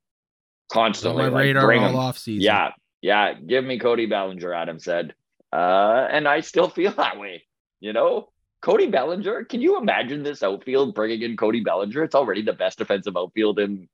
[0.73, 1.97] constantly my like, radar all him.
[1.97, 2.43] off season.
[2.43, 2.71] Yeah,
[3.05, 3.35] yeah.
[3.35, 5.15] Give me Cody Bellinger, Adam said.
[5.53, 7.43] Uh, and I still feel that way.
[7.81, 8.31] You know,
[8.63, 9.45] Cody Bellinger.
[9.45, 12.03] Can you imagine this outfield bringing in Cody Bellinger?
[12.03, 13.91] It's already the best defensive outfield in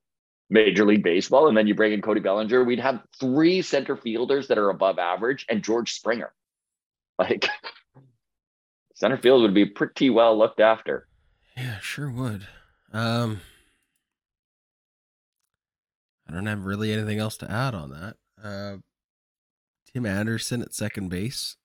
[0.49, 2.63] Major League Baseball, and then you bring in Cody Bellinger.
[2.63, 6.33] We'd have three center fielders that are above average, and George Springer.
[7.19, 7.47] Like
[8.95, 11.07] center field would be pretty well looked after.
[11.55, 12.47] Yeah, sure would.
[12.91, 13.41] Um,
[16.27, 18.15] I don't have really anything else to add on that.
[18.43, 18.77] Uh,
[19.93, 21.57] Tim Anderson at second base.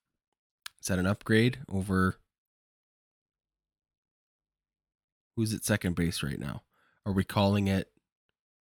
[0.81, 2.17] Is that an upgrade over
[5.35, 6.63] who's at second base right now?
[7.05, 7.91] Are we calling it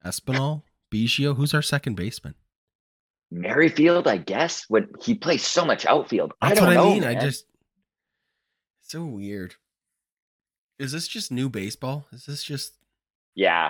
[0.05, 0.63] Espinal?
[0.91, 1.35] Biggio?
[1.35, 2.35] Who's our second baseman?
[3.31, 6.33] Merrifield, I guess, when he plays so much outfield.
[6.41, 6.89] I That's don't what know.
[6.89, 7.03] I mean.
[7.03, 7.45] I just
[8.81, 9.55] so weird.
[10.79, 12.07] Is this just new baseball?
[12.11, 12.73] Is this just
[13.35, 13.69] yeah,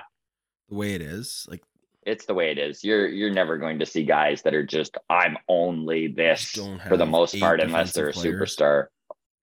[0.69, 1.45] the way it is?
[1.49, 1.63] Like
[2.09, 2.83] it's the way it is.
[2.83, 6.57] You're you're never going to see guys that are just I'm only this
[6.87, 8.55] for the most part, unless they're a players.
[8.55, 8.85] superstar.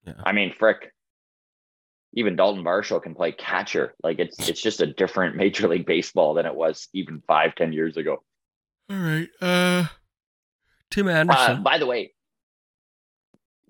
[0.07, 0.15] Yeah.
[0.25, 0.93] I mean, frick.
[2.15, 3.95] Even Dalton Varsho can play catcher.
[4.03, 7.73] Like it's it's just a different Major League Baseball than it was even five, ten
[7.73, 8.23] years ago.
[8.91, 9.29] All right.
[9.41, 9.87] Uh
[10.91, 11.63] Tim Uh, Anderson.
[11.63, 12.13] by the way,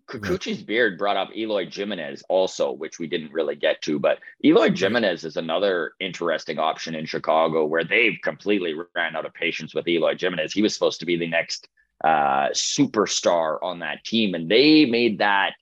[0.08, 4.70] Kikuchi's beard brought up Eloy Jimenez also, which we didn't really get to, but Eloy
[4.70, 9.88] Jimenez is another interesting option in Chicago where they've completely ran out of patience with
[9.88, 10.52] Eloy Jimenez.
[10.52, 11.68] He was supposed to be the next
[12.04, 15.54] uh, superstar on that team, and they made that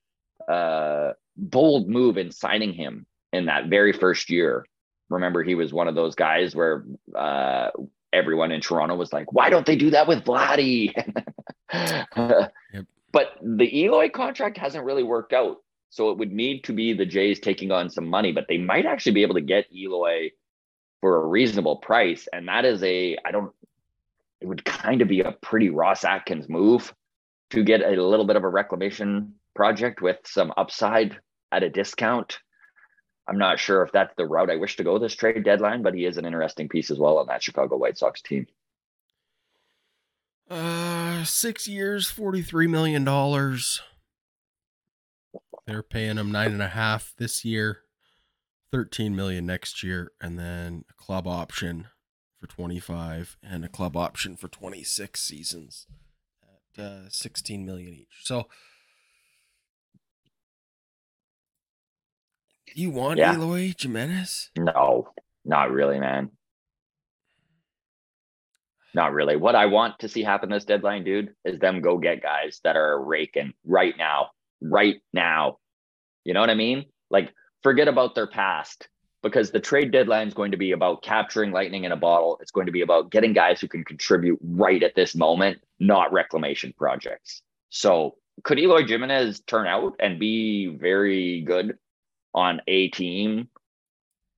[0.46, 4.66] uh, bold move in signing him in that very first year.
[5.08, 6.84] Remember, he was one of those guys where
[7.14, 7.70] uh,
[8.12, 10.92] everyone in Toronto was like, "Why don't they do that with Vladdy?"
[13.14, 15.58] But the Eloy contract hasn't really worked out.
[15.90, 18.84] So it would need to be the Jays taking on some money, but they might
[18.84, 20.30] actually be able to get Eloy
[21.00, 22.26] for a reasonable price.
[22.32, 23.52] And that is a, I don't,
[24.40, 26.92] it would kind of be a pretty Ross Atkins move
[27.50, 31.16] to get a little bit of a reclamation project with some upside
[31.52, 32.40] at a discount.
[33.28, 35.94] I'm not sure if that's the route I wish to go this trade deadline, but
[35.94, 38.48] he is an interesting piece as well on that Chicago White Sox team.
[40.50, 43.80] Uh, six years, forty-three million dollars.
[45.66, 47.80] They're paying him nine and a half this year,
[48.70, 51.88] thirteen million next year, and then a club option
[52.38, 55.86] for twenty-five and a club option for twenty-six seasons
[56.76, 58.20] at uh, sixteen million each.
[58.22, 58.46] So,
[62.74, 63.34] you want Yeah.
[63.34, 64.50] Eloy Jimenez?
[64.58, 65.08] No,
[65.46, 66.32] not really, man.
[68.94, 69.34] Not really.
[69.34, 72.76] What I want to see happen this deadline, dude, is them go get guys that
[72.76, 74.30] are raking right now,
[74.62, 75.58] right now.
[76.24, 76.86] You know what I mean?
[77.10, 77.34] Like,
[77.64, 78.88] forget about their past
[79.20, 82.38] because the trade deadline is going to be about capturing lightning in a bottle.
[82.40, 86.12] It's going to be about getting guys who can contribute right at this moment, not
[86.12, 87.42] reclamation projects.
[87.70, 88.14] So,
[88.44, 91.78] could Eloy Jimenez turn out and be very good
[92.32, 93.48] on a team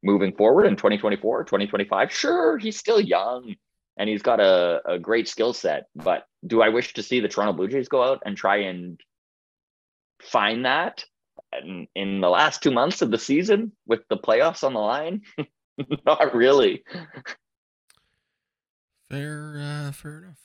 [0.02, 2.12] moving forward in 2024, 2025?
[2.12, 3.54] Sure, he's still young
[3.96, 5.86] and he's got a, a great skill set.
[5.94, 9.00] But do I wish to see the Toronto Blue Jays go out and try and
[10.22, 11.04] find that
[11.62, 15.22] in, in the last two months of the season with the playoffs on the line?
[16.06, 16.84] Not really.
[19.10, 20.38] Fair, uh, fair enough.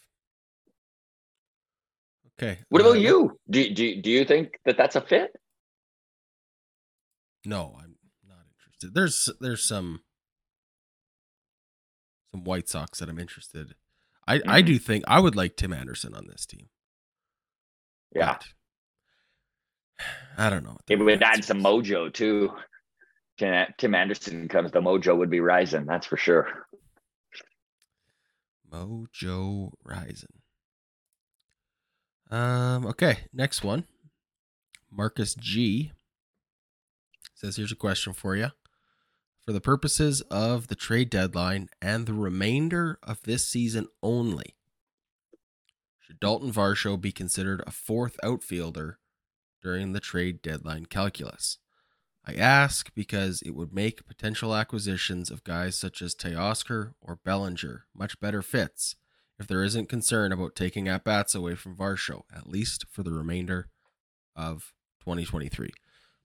[2.37, 2.59] Okay.
[2.69, 3.37] What uh, about you?
[3.49, 5.31] Do, do, do you think that that's a fit?
[7.45, 7.95] No, I'm
[8.27, 8.93] not interested.
[8.93, 10.01] There's there's some
[12.31, 13.75] some White Sox that I'm interested.
[14.27, 14.65] I I Mhm.
[14.65, 16.69] do think I would like Tim Anderson on this team.
[18.15, 18.37] Yeah.
[18.37, 18.47] but
[20.37, 20.77] I don't know.
[20.89, 22.55] It would add some mojo too.
[23.37, 25.85] Tim Tim Anderson comes, the mojo would be rising.
[25.85, 26.67] That's for sure.
[28.71, 30.41] Mojo Rising.
[32.29, 32.85] Um.
[32.85, 33.25] Okay.
[33.33, 33.85] Next one.
[34.89, 35.91] Marcus G
[37.33, 38.51] says, "Here's a question for you.
[39.45, 44.55] For the purposes of the trade deadline and the remainder of this season only,
[45.99, 48.99] should Dalton Varsho be considered a fourth outfielder
[49.61, 51.57] during the trade deadline calculus?"
[52.23, 57.87] I ask because it would make potential acquisitions of guys such as Teoscar or Bellinger
[57.95, 58.95] much better fits
[59.39, 63.11] if there isn't concern about taking at bats away from Varsho, at least for the
[63.11, 63.69] remainder
[64.35, 65.71] of 2023.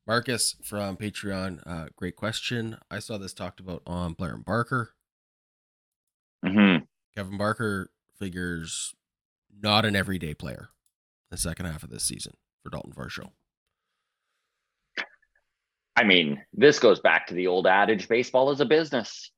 [0.06, 2.78] Marcus from Patreon, uh, great question.
[2.90, 4.94] I saw this talked about on Blair and Barker.
[6.44, 6.76] hmm
[7.14, 8.94] Kevin Barker figures
[9.62, 10.68] not an everyday player
[11.30, 13.30] the second half of this season for Dalton Varsho.
[15.96, 19.30] I mean, this goes back to the old adage baseball is a business.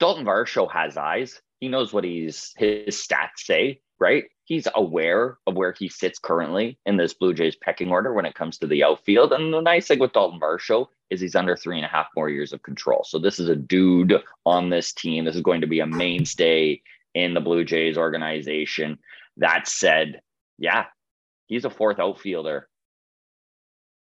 [0.00, 1.40] Dalton Varsho has eyes.
[1.60, 4.24] He knows what he's his stats say, right?
[4.44, 8.34] He's aware of where he sits currently in this Blue Jays pecking order when it
[8.34, 9.32] comes to the outfield.
[9.32, 12.28] And the nice thing with Dalton Varsho is he's under three and a half more
[12.28, 13.04] years of control.
[13.04, 14.14] So this is a dude
[14.44, 15.24] on this team.
[15.24, 16.82] This is going to be a mainstay
[17.14, 18.98] in the Blue Jays organization.
[19.38, 20.20] That said,
[20.58, 20.86] yeah,
[21.46, 22.68] he's a fourth outfielder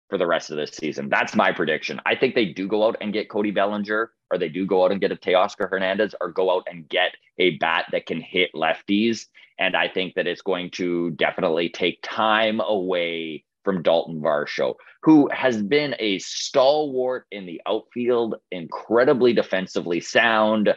[0.09, 1.09] for the rest of this season.
[1.09, 2.01] That's my prediction.
[2.05, 4.91] I think they do go out and get Cody Bellinger, or they do go out
[4.91, 8.51] and get a Teoscar Hernandez, or go out and get a bat that can hit
[8.53, 9.27] lefties.
[9.59, 15.29] And I think that it's going to definitely take time away from Dalton Varsho, who
[15.31, 20.73] has been a stalwart in the outfield, incredibly defensively sound,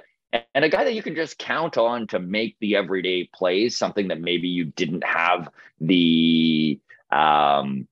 [0.55, 4.09] and a guy that you can just count on to make the everyday plays, something
[4.09, 5.49] that maybe you didn't have
[5.81, 6.81] the
[7.11, 7.87] um,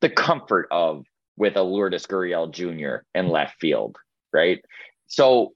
[0.00, 1.04] the comfort of
[1.36, 3.04] with a Lourdes Gurriel Jr.
[3.14, 3.96] in left field,
[4.32, 4.62] right?
[5.06, 5.54] So,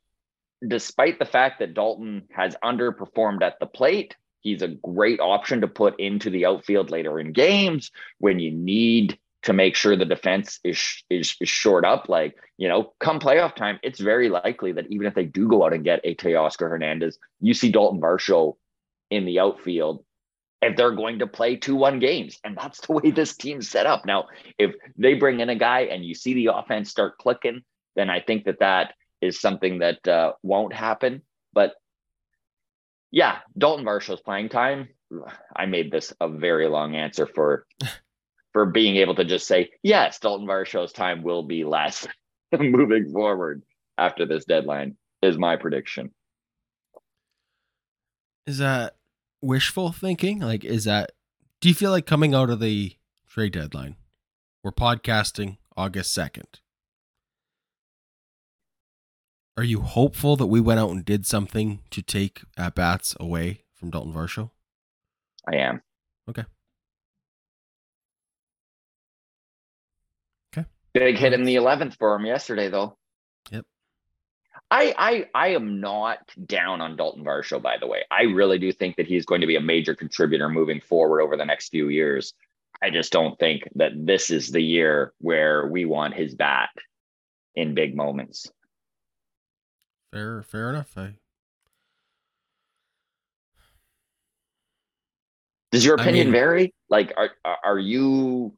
[0.66, 5.68] despite the fact that Dalton has underperformed at the plate, he's a great option to
[5.68, 10.58] put into the outfield later in games when you need to make sure the defense
[10.64, 12.08] is is, is short up.
[12.08, 15.64] Like you know, come playoff time, it's very likely that even if they do go
[15.64, 18.56] out and get a Teoscar Hernandez, you see Dalton Varsho
[19.10, 20.04] in the outfield
[20.64, 22.38] if they're going to play 2-1 games.
[22.42, 24.06] And that's the way this team's set up.
[24.06, 24.26] Now,
[24.58, 27.62] if they bring in a guy and you see the offense start clicking,
[27.96, 31.22] then I think that that is something that uh, won't happen.
[31.52, 31.74] But
[33.10, 34.88] yeah, Dalton Varsho's playing time.
[35.54, 37.66] I made this a very long answer for
[38.52, 42.06] for being able to just say, yes, Dalton Varsho's time will be less
[42.58, 43.62] moving forward
[43.98, 46.12] after this deadline is my prediction.
[48.46, 48.94] Is that
[49.44, 50.40] wishful thinking?
[50.40, 51.12] Like, is that,
[51.60, 52.96] do you feel like coming out of the
[53.28, 53.96] trade deadline,
[54.62, 56.60] we're podcasting August 2nd?
[59.56, 63.62] Are you hopeful that we went out and did something to take at bats away
[63.72, 64.50] from Dalton Varsho?
[65.46, 65.80] I am.
[66.28, 66.44] Okay.
[70.56, 70.66] Okay.
[70.92, 72.96] Big hit in the 11th for him yesterday, though.
[73.50, 73.64] Yep.
[74.70, 78.02] I, I I am not down on Dalton Varsho, by the way.
[78.10, 81.36] I really do think that he's going to be a major contributor moving forward over
[81.36, 82.32] the next few years.
[82.82, 86.70] I just don't think that this is the year where we want his bat
[87.54, 88.50] in big moments.
[90.12, 90.92] Fair, fair enough.
[90.96, 91.14] I,
[95.70, 96.74] Does your I opinion mean- vary?
[96.88, 98.56] Like, are are are you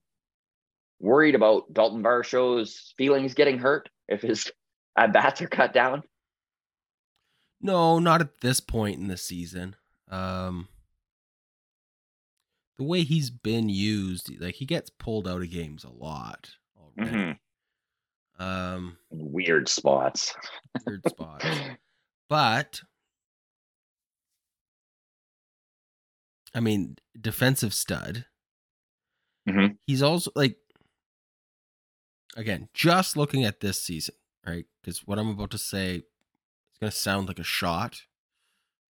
[1.00, 4.50] worried about Dalton Varsho's feelings getting hurt if his
[4.97, 6.03] at bats are cut down?
[7.61, 9.74] no, not at this point in the season.
[10.09, 10.68] Um,
[12.78, 17.11] the way he's been used, like he gets pulled out of games a lot already.
[17.16, 17.38] Mhm.
[18.38, 20.34] Um, Weird spots.
[20.86, 21.47] weird spots.
[22.28, 22.82] But
[26.55, 28.26] I mean, defensive stud.
[29.49, 29.78] Mhm.
[29.86, 30.57] He's also like
[32.36, 34.14] again, just looking at this season,
[34.47, 34.66] right?
[34.80, 38.03] Because what I'm about to say is gonna sound like a shot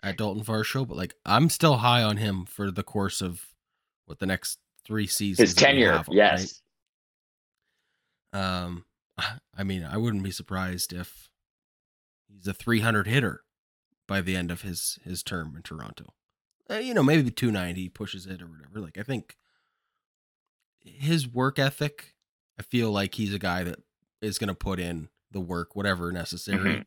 [0.02, 3.46] at Dalton Varsho, but like I'm still high on him for the course of
[4.06, 5.50] what the next three seasons.
[5.50, 6.60] His tenure, him, yes.
[8.32, 8.40] right?
[8.40, 8.84] Um,
[9.56, 11.30] I mean, I wouldn't be surprised if
[12.28, 13.44] he's a 300 hitter
[14.06, 16.14] by the end of his his term in Toronto.
[16.70, 18.80] Uh, you know, maybe 290 pushes it or whatever.
[18.80, 19.36] Like I think
[20.80, 22.14] his work ethic,
[22.58, 23.80] I feel like he's a guy that
[24.20, 26.84] is going to put in the work, whatever necessary, Mhm.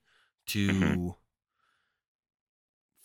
[0.47, 1.15] to Mhm.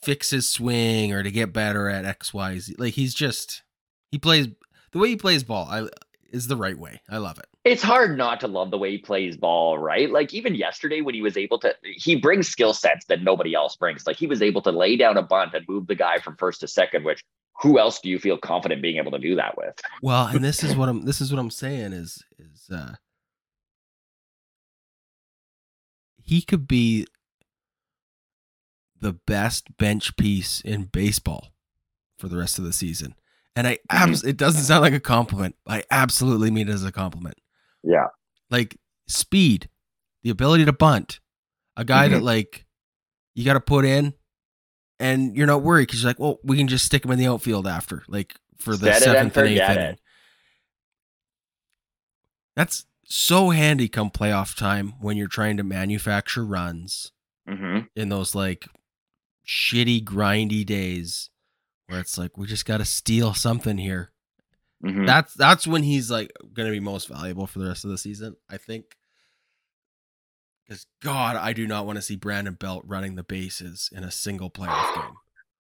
[0.03, 2.75] fix his swing or to get better at X, Y, Z.
[2.79, 3.63] Like he's just
[4.11, 4.49] he plays
[4.93, 5.67] the way he plays ball.
[5.71, 5.89] I
[6.33, 7.01] is the right way.
[7.11, 7.47] I love it.
[7.65, 10.11] it's hard not to love the way he plays ball, right?
[10.11, 13.77] Like even yesterday when he was able to, he brings skill sets that nobody else
[13.77, 14.05] brings.
[14.07, 16.61] Like he was able to lay down a bunt and move the guy from first
[16.61, 17.23] to second, which
[17.61, 19.79] who else do you feel confident being able to do that with?
[20.03, 22.95] Well, and this is what I'm this is what I'm saying is is uh
[26.33, 27.07] he could be
[28.99, 31.49] the best bench piece in baseball
[32.19, 33.15] for the rest of the season.
[33.55, 35.57] And I abs- it doesn't sound like a compliment.
[35.67, 37.37] I absolutely mean it as a compliment.
[37.83, 38.07] Yeah.
[38.51, 39.69] Like speed,
[40.23, 41.21] the ability to bunt,
[41.77, 42.25] a guy that mm-hmm.
[42.25, 42.65] like
[43.35, 44.15] you got to put in
[44.99, 47.27] and you're not worried because you're like, well, we can just stick him in the
[47.27, 49.99] outfield after, like for the Set it and seventh and eighth inning.
[52.57, 57.13] That's so handy come playoff time when you're trying to manufacture runs
[57.47, 58.67] hmm in those like
[59.47, 61.29] shitty, grindy days
[61.89, 64.13] where it's like we just got to steal something here.
[64.83, 67.91] hmm That's that's when he's like going to be most valuable for the rest of
[67.91, 68.97] the season, I think.
[70.65, 74.11] Because God, I do not want to see Brandon Belt running the bases in a
[74.11, 75.17] single playoff game.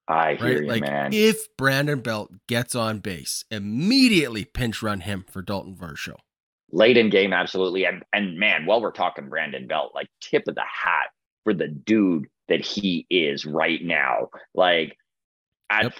[0.08, 0.62] I hear Right?
[0.62, 1.12] you, Like man.
[1.12, 6.16] if Brandon Belt gets on base, immediately pinch run him for Dalton Varsho.
[6.72, 7.84] Late in game, absolutely.
[7.84, 11.10] And and man, while we're talking Brandon Belt, like tip of the hat
[11.44, 14.28] for the dude that he is right now.
[14.54, 14.96] Like
[15.80, 15.94] Yep.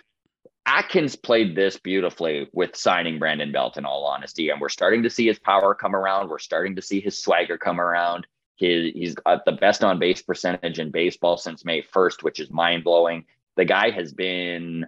[0.66, 4.50] Atkins played this beautifully with signing Brandon Belt, in all honesty.
[4.50, 6.28] And we're starting to see his power come around.
[6.28, 8.26] We're starting to see his swagger come around.
[8.56, 12.50] His, he's got the best on base percentage in baseball since May 1st, which is
[12.50, 13.24] mind blowing.
[13.56, 14.86] The guy has been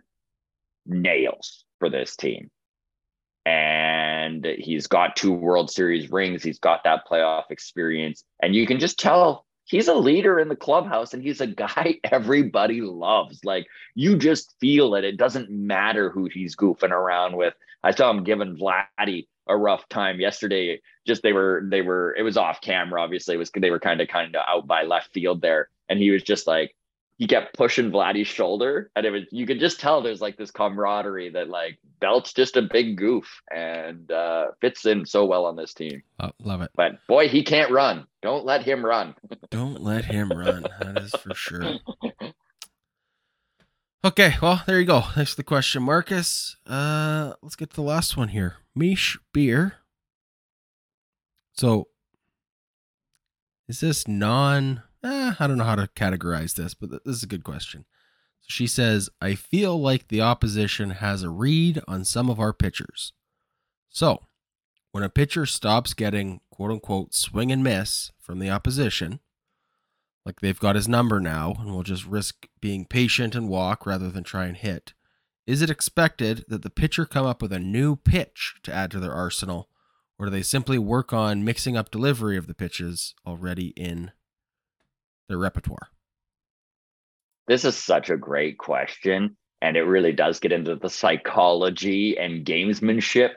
[0.86, 2.50] nails for this team.
[3.46, 6.42] And he's got two World Series rings.
[6.42, 8.24] He's got that playoff experience.
[8.42, 12.00] And you can just tell he's a leader in the clubhouse and he's a guy
[12.04, 13.44] everybody loves.
[13.44, 15.04] Like you just feel it.
[15.04, 17.54] It doesn't matter who he's goofing around with.
[17.82, 20.80] I saw him giving Vladdy a rough time yesterday.
[21.06, 23.02] Just they were they were it was off camera.
[23.02, 25.98] Obviously, it was they were kind of kind of out by left field there, and
[25.98, 26.74] he was just like
[27.16, 30.50] he kept pushing Vladdy's shoulder, and it was you could just tell there's like this
[30.50, 35.56] camaraderie that like Belt's just a big goof and uh, fits in so well on
[35.56, 36.02] this team.
[36.18, 36.70] Oh, love it.
[36.74, 38.06] But boy, he can't run.
[38.22, 39.14] Don't let him run.
[39.50, 40.66] Don't let him run.
[40.80, 41.74] That is for sure.
[44.04, 45.00] Okay, well, there you go.
[45.00, 46.56] Thanks for the question, Marcus.
[46.66, 48.56] Uh let's get to the last one here.
[48.74, 49.76] Mish beer.
[51.54, 51.88] So
[53.66, 57.22] is this non eh, I don't know how to categorize this, but th- this is
[57.22, 57.84] a good question.
[58.46, 63.12] She says, I feel like the opposition has a read on some of our pitchers.
[63.88, 64.20] So
[64.92, 69.20] when a pitcher stops getting quote unquote swing and miss from the opposition,
[70.26, 74.10] like they've got his number now and will just risk being patient and walk rather
[74.10, 74.94] than try and hit.
[75.46, 79.00] Is it expected that the pitcher come up with a new pitch to add to
[79.00, 79.68] their arsenal,
[80.18, 84.12] or do they simply work on mixing up delivery of the pitches already in
[85.28, 85.88] their repertoire?
[87.46, 89.36] This is such a great question.
[89.60, 93.36] And it really does get into the psychology and gamesmanship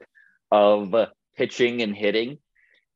[0.52, 0.94] of
[1.38, 2.40] pitching and hitting.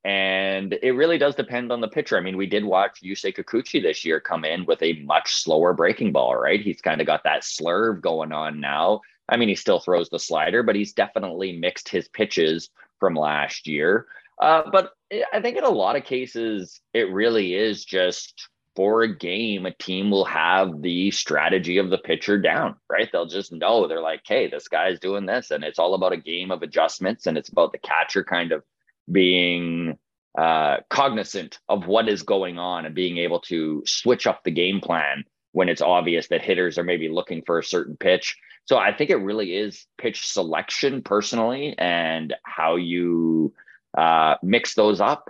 [0.03, 2.17] And it really does depend on the pitcher.
[2.17, 5.73] I mean, we did watch Yusei Kikuchi this year come in with a much slower
[5.73, 6.59] breaking ball, right?
[6.59, 9.01] He's kind of got that slurve going on now.
[9.29, 12.69] I mean, he still throws the slider, but he's definitely mixed his pitches
[12.99, 14.07] from last year.
[14.41, 14.91] Uh, but
[15.31, 19.73] I think in a lot of cases, it really is just for a game, a
[19.73, 23.09] team will have the strategy of the pitcher down, right?
[23.11, 25.51] They'll just know they're like, hey, this guy's doing this.
[25.51, 27.27] And it's all about a game of adjustments.
[27.27, 28.63] And it's about the catcher kind of
[29.11, 29.97] being
[30.37, 34.79] uh, cognizant of what is going on and being able to switch up the game
[34.79, 38.37] plan when it's obvious that hitters are maybe looking for a certain pitch.
[38.65, 43.53] So I think it really is pitch selection personally and how you
[43.97, 45.29] uh, mix those up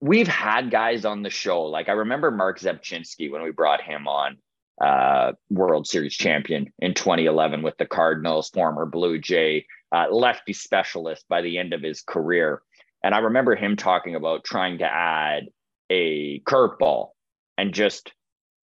[0.00, 1.64] we've had guys on the show.
[1.64, 4.36] Like I remember Marc Rzepczynski when we brought him on,
[4.80, 11.24] uh, World Series champion in 2011 with the Cardinals, former Blue Jay, uh, lefty specialist
[11.28, 12.62] by the end of his career.
[13.02, 15.48] And I remember him talking about trying to add
[15.90, 17.10] a curveball
[17.56, 18.12] and just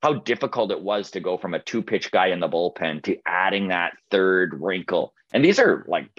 [0.01, 3.17] how difficult it was to go from a two pitch guy in the bullpen to
[3.25, 5.13] adding that third wrinkle.
[5.33, 6.09] And these are like,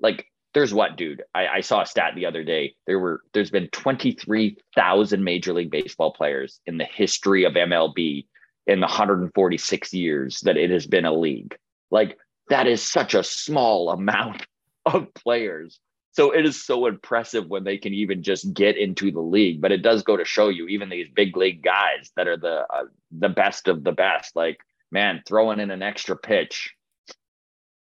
[0.00, 1.22] like there's what, dude?
[1.34, 2.74] I, I, saw a stat the other day.
[2.86, 8.26] There were there's been 23,000 Major League Baseball players in the history of MLB
[8.66, 11.56] in the 146 years that it has been a league.
[11.90, 14.46] Like that is such a small amount
[14.86, 15.80] of players.
[16.12, 19.62] So it is so impressive when they can even just get into the league.
[19.62, 22.66] But it does go to show you, even these big league guys that are the
[22.68, 24.58] uh, the best of the best, like
[24.90, 26.74] man, throwing in an extra pitch,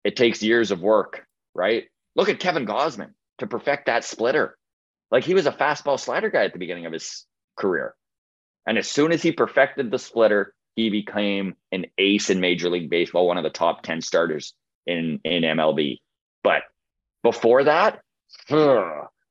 [0.04, 1.84] it takes years of work, right?
[2.16, 4.56] Look at Kevin Gausman to perfect that splitter.
[5.11, 7.94] Like he was a fastball slider guy at the beginning of his career.
[8.66, 12.90] And as soon as he perfected the splitter, he became an ace in Major League
[12.90, 14.54] Baseball, one of the top 10 starters
[14.86, 15.98] in, in MLB.
[16.42, 16.62] But
[17.22, 18.00] before that,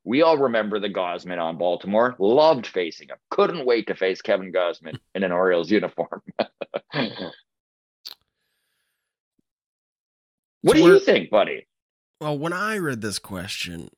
[0.03, 2.15] we all remember the Gausman on Baltimore.
[2.19, 3.17] Loved facing him.
[3.29, 6.21] Couldn't wait to face Kevin Gausman in an Orioles uniform.
[10.61, 11.67] what do you think, buddy?
[12.19, 13.89] Well, when I read this question,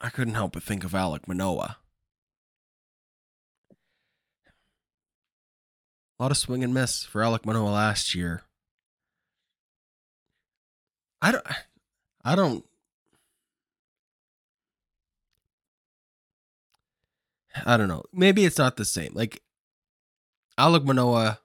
[0.00, 1.76] I couldn't help but think of Alek Manoah.
[6.18, 8.42] A lot of swing and miss for Alek Manoah last year.
[11.20, 11.46] I don't.
[12.24, 12.64] I don't.
[17.66, 18.04] I don't know.
[18.12, 19.12] Maybe it's not the same.
[19.12, 19.42] Like
[20.58, 21.40] Alek Manoah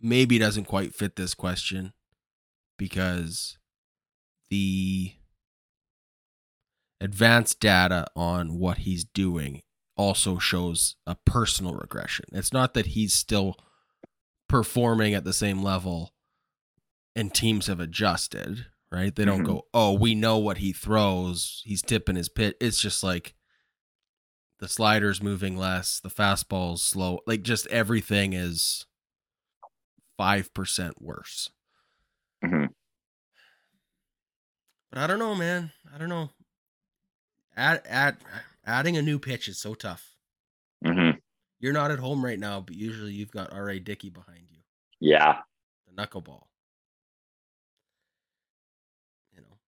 [0.00, 1.92] maybe doesn't quite fit this question
[2.78, 3.58] because
[4.48, 5.12] the
[7.00, 9.62] advanced data on what he's doing
[9.96, 12.24] also shows a personal regression.
[12.32, 13.56] It's not that he's still
[14.48, 16.14] performing at the same level
[17.16, 19.14] and teams have adjusted, right?
[19.14, 19.46] They don't Mhm.
[19.46, 21.62] go, "Oh, we know what he throws.
[21.64, 23.34] He's tipping his pit." It's just like
[24.60, 27.20] the slider's moving less, the fastball's slow.
[27.26, 28.86] Like just everything is
[30.16, 31.50] 5% worse.
[32.44, 32.68] Mhm.
[34.90, 35.72] But I don't know, man.
[35.92, 36.30] I don't know.
[37.58, 38.16] Add, add,
[38.64, 40.14] adding a new pitch is so tough.
[40.84, 41.10] hmm
[41.58, 43.80] You're not at home right now, but usually you've got R.A.
[43.80, 44.58] Dickey behind you,
[45.00, 45.40] Yeah.
[45.86, 46.44] the knuckleball.
[49.34, 49.58] You know,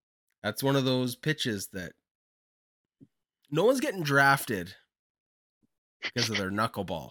[0.43, 1.93] that's one of those pitches that
[3.51, 4.72] no one's getting drafted
[6.03, 7.11] because of their knuckleball.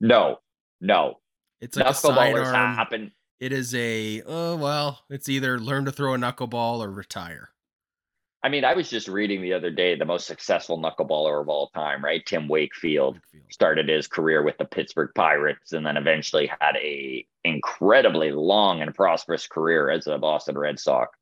[0.00, 0.38] No,
[0.80, 1.18] no.
[1.60, 2.54] It's like a sidearm.
[2.54, 3.12] happen.
[3.40, 7.50] It is a oh well, it's either learn to throw a knuckleball or retire.
[8.44, 11.68] I mean, I was just reading the other day the most successful knuckleballer of all
[11.68, 12.24] time, right?
[12.26, 13.18] Tim Wakefield
[13.50, 18.94] started his career with the Pittsburgh Pirates and then eventually had a incredibly long and
[18.94, 21.18] prosperous career as a Boston Red Sox.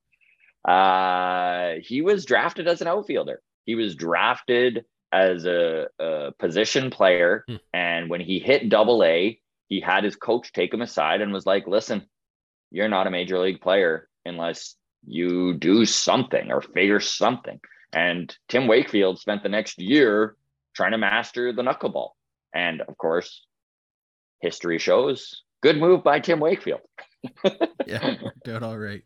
[0.68, 3.40] Uh, he was drafted as an outfielder.
[3.66, 7.56] He was drafted as a, a position player, Hmm.
[7.72, 11.46] and when he hit Double A, he had his coach take him aside and was
[11.46, 12.08] like, "Listen,
[12.72, 14.74] you're not a major league player unless
[15.06, 17.60] you do something or figure something."
[17.92, 20.36] And Tim Wakefield spent the next year
[20.74, 22.10] trying to master the knuckleball.
[22.54, 23.44] And of course,
[24.40, 26.80] history shows good move by Tim Wakefield.
[27.84, 29.02] Yeah, worked out all right.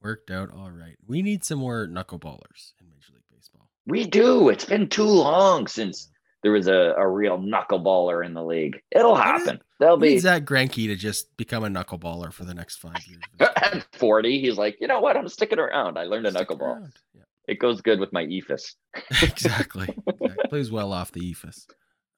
[0.00, 0.96] Worked out all right.
[1.06, 3.68] We need some more knuckleballers in Major League Baseball.
[3.86, 4.48] We do.
[4.48, 6.10] It's been too long since
[6.42, 8.80] there was a, a real knuckleballer in the league.
[8.90, 9.60] It'll happen.
[9.80, 13.22] Need be Zack Greinke to just become a knuckleballer for the next five years.
[13.40, 14.40] at 40.
[14.40, 15.16] He's like, you know what?
[15.16, 15.98] I'm sticking around.
[15.98, 16.90] I learned a knuckleball.
[17.14, 17.22] Yeah.
[17.46, 18.74] It goes good with my eephus.
[19.22, 19.88] exactly.
[20.06, 20.48] exactly.
[20.48, 21.66] Plays well off the eephus.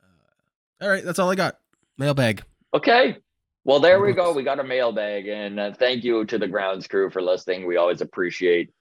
[0.03, 1.59] Uh, all right, that's all I got.
[1.99, 2.43] Mailbag.
[2.75, 3.19] Okay.
[3.65, 4.33] Well, there we go.
[4.33, 7.67] We got a mailbag, and uh, thank you to the grounds crew for listening.
[7.67, 8.73] We always appreciate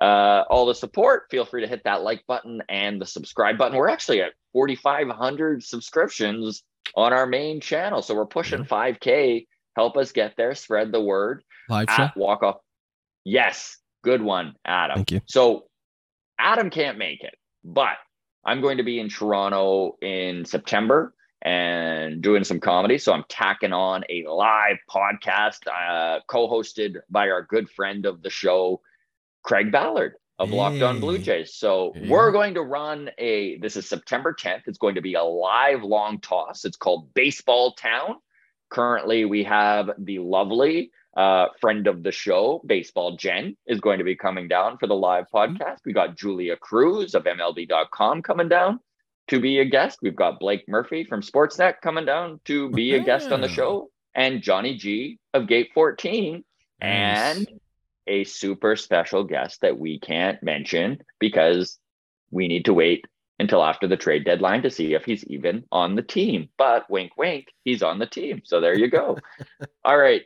[0.00, 1.24] uh, all the support.
[1.30, 3.76] Feel free to hit that like button and the subscribe button.
[3.76, 6.62] We're actually at 4,500 subscriptions
[6.96, 9.46] on our main channel, so we're pushing 5K.
[9.76, 10.54] Help us get there.
[10.54, 12.08] Spread the word Live show.
[12.16, 12.56] Walk Off.
[13.24, 14.96] Yes, good one, Adam.
[14.96, 15.20] Thank you.
[15.26, 15.64] So
[16.38, 17.34] Adam can't make it,
[17.64, 17.96] but
[18.44, 22.98] I'm going to be in Toronto in September and doing some comedy.
[22.98, 28.30] So I'm tacking on a live podcast uh, co-hosted by our good friend of the
[28.30, 28.80] show,
[29.44, 31.22] Craig Ballard of Locked On Blue Hey.
[31.22, 31.54] Jays.
[31.54, 33.56] So you we're going to run a.
[33.58, 34.62] This is September 10th.
[34.66, 36.64] It's going to be a live long toss.
[36.64, 38.16] It's called Baseball Town.
[38.70, 44.04] Currently, we have the lovely uh, friend of the show, Baseball Jen, is going to
[44.04, 45.56] be coming down for the live Mm-hmm.
[45.62, 45.78] podcast.
[45.84, 48.80] We got Julia Cruz of MLB.com coming down
[49.28, 50.00] to be a guest.
[50.02, 53.90] We've got Blake Murphy from Sportsnet coming down to be a guest on the show,
[54.16, 56.42] and Johnny G of Gate 14,
[56.80, 57.36] Nice.
[57.38, 57.48] and
[58.06, 61.78] a super special guest that we can't mention because
[62.30, 63.04] we need to wait
[63.38, 66.48] until after the trade deadline to see if he's even on the team.
[66.56, 68.42] But wink, wink, he's on the team.
[68.44, 69.18] So there you go.
[69.84, 70.22] All right.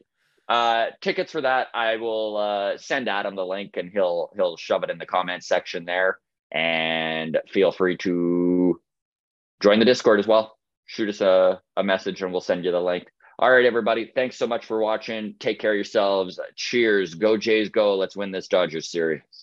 [0.48, 4.82] Uh, tickets for that, I will uh, send Adam the link and he'll he'll shove
[4.82, 6.18] it in the comment section there.
[6.50, 8.80] And feel free to
[9.60, 10.56] join the Discord as well.
[10.86, 13.08] Shoot us a, a message and we'll send you the link.
[13.41, 14.11] All right, everybody.
[14.12, 15.34] Thanks so much for watching.
[15.39, 16.41] Take care of yourselves.
[16.57, 17.14] Cheers.
[17.14, 17.95] Go Jays, go.
[17.97, 19.38] Let's win this Dodgers series.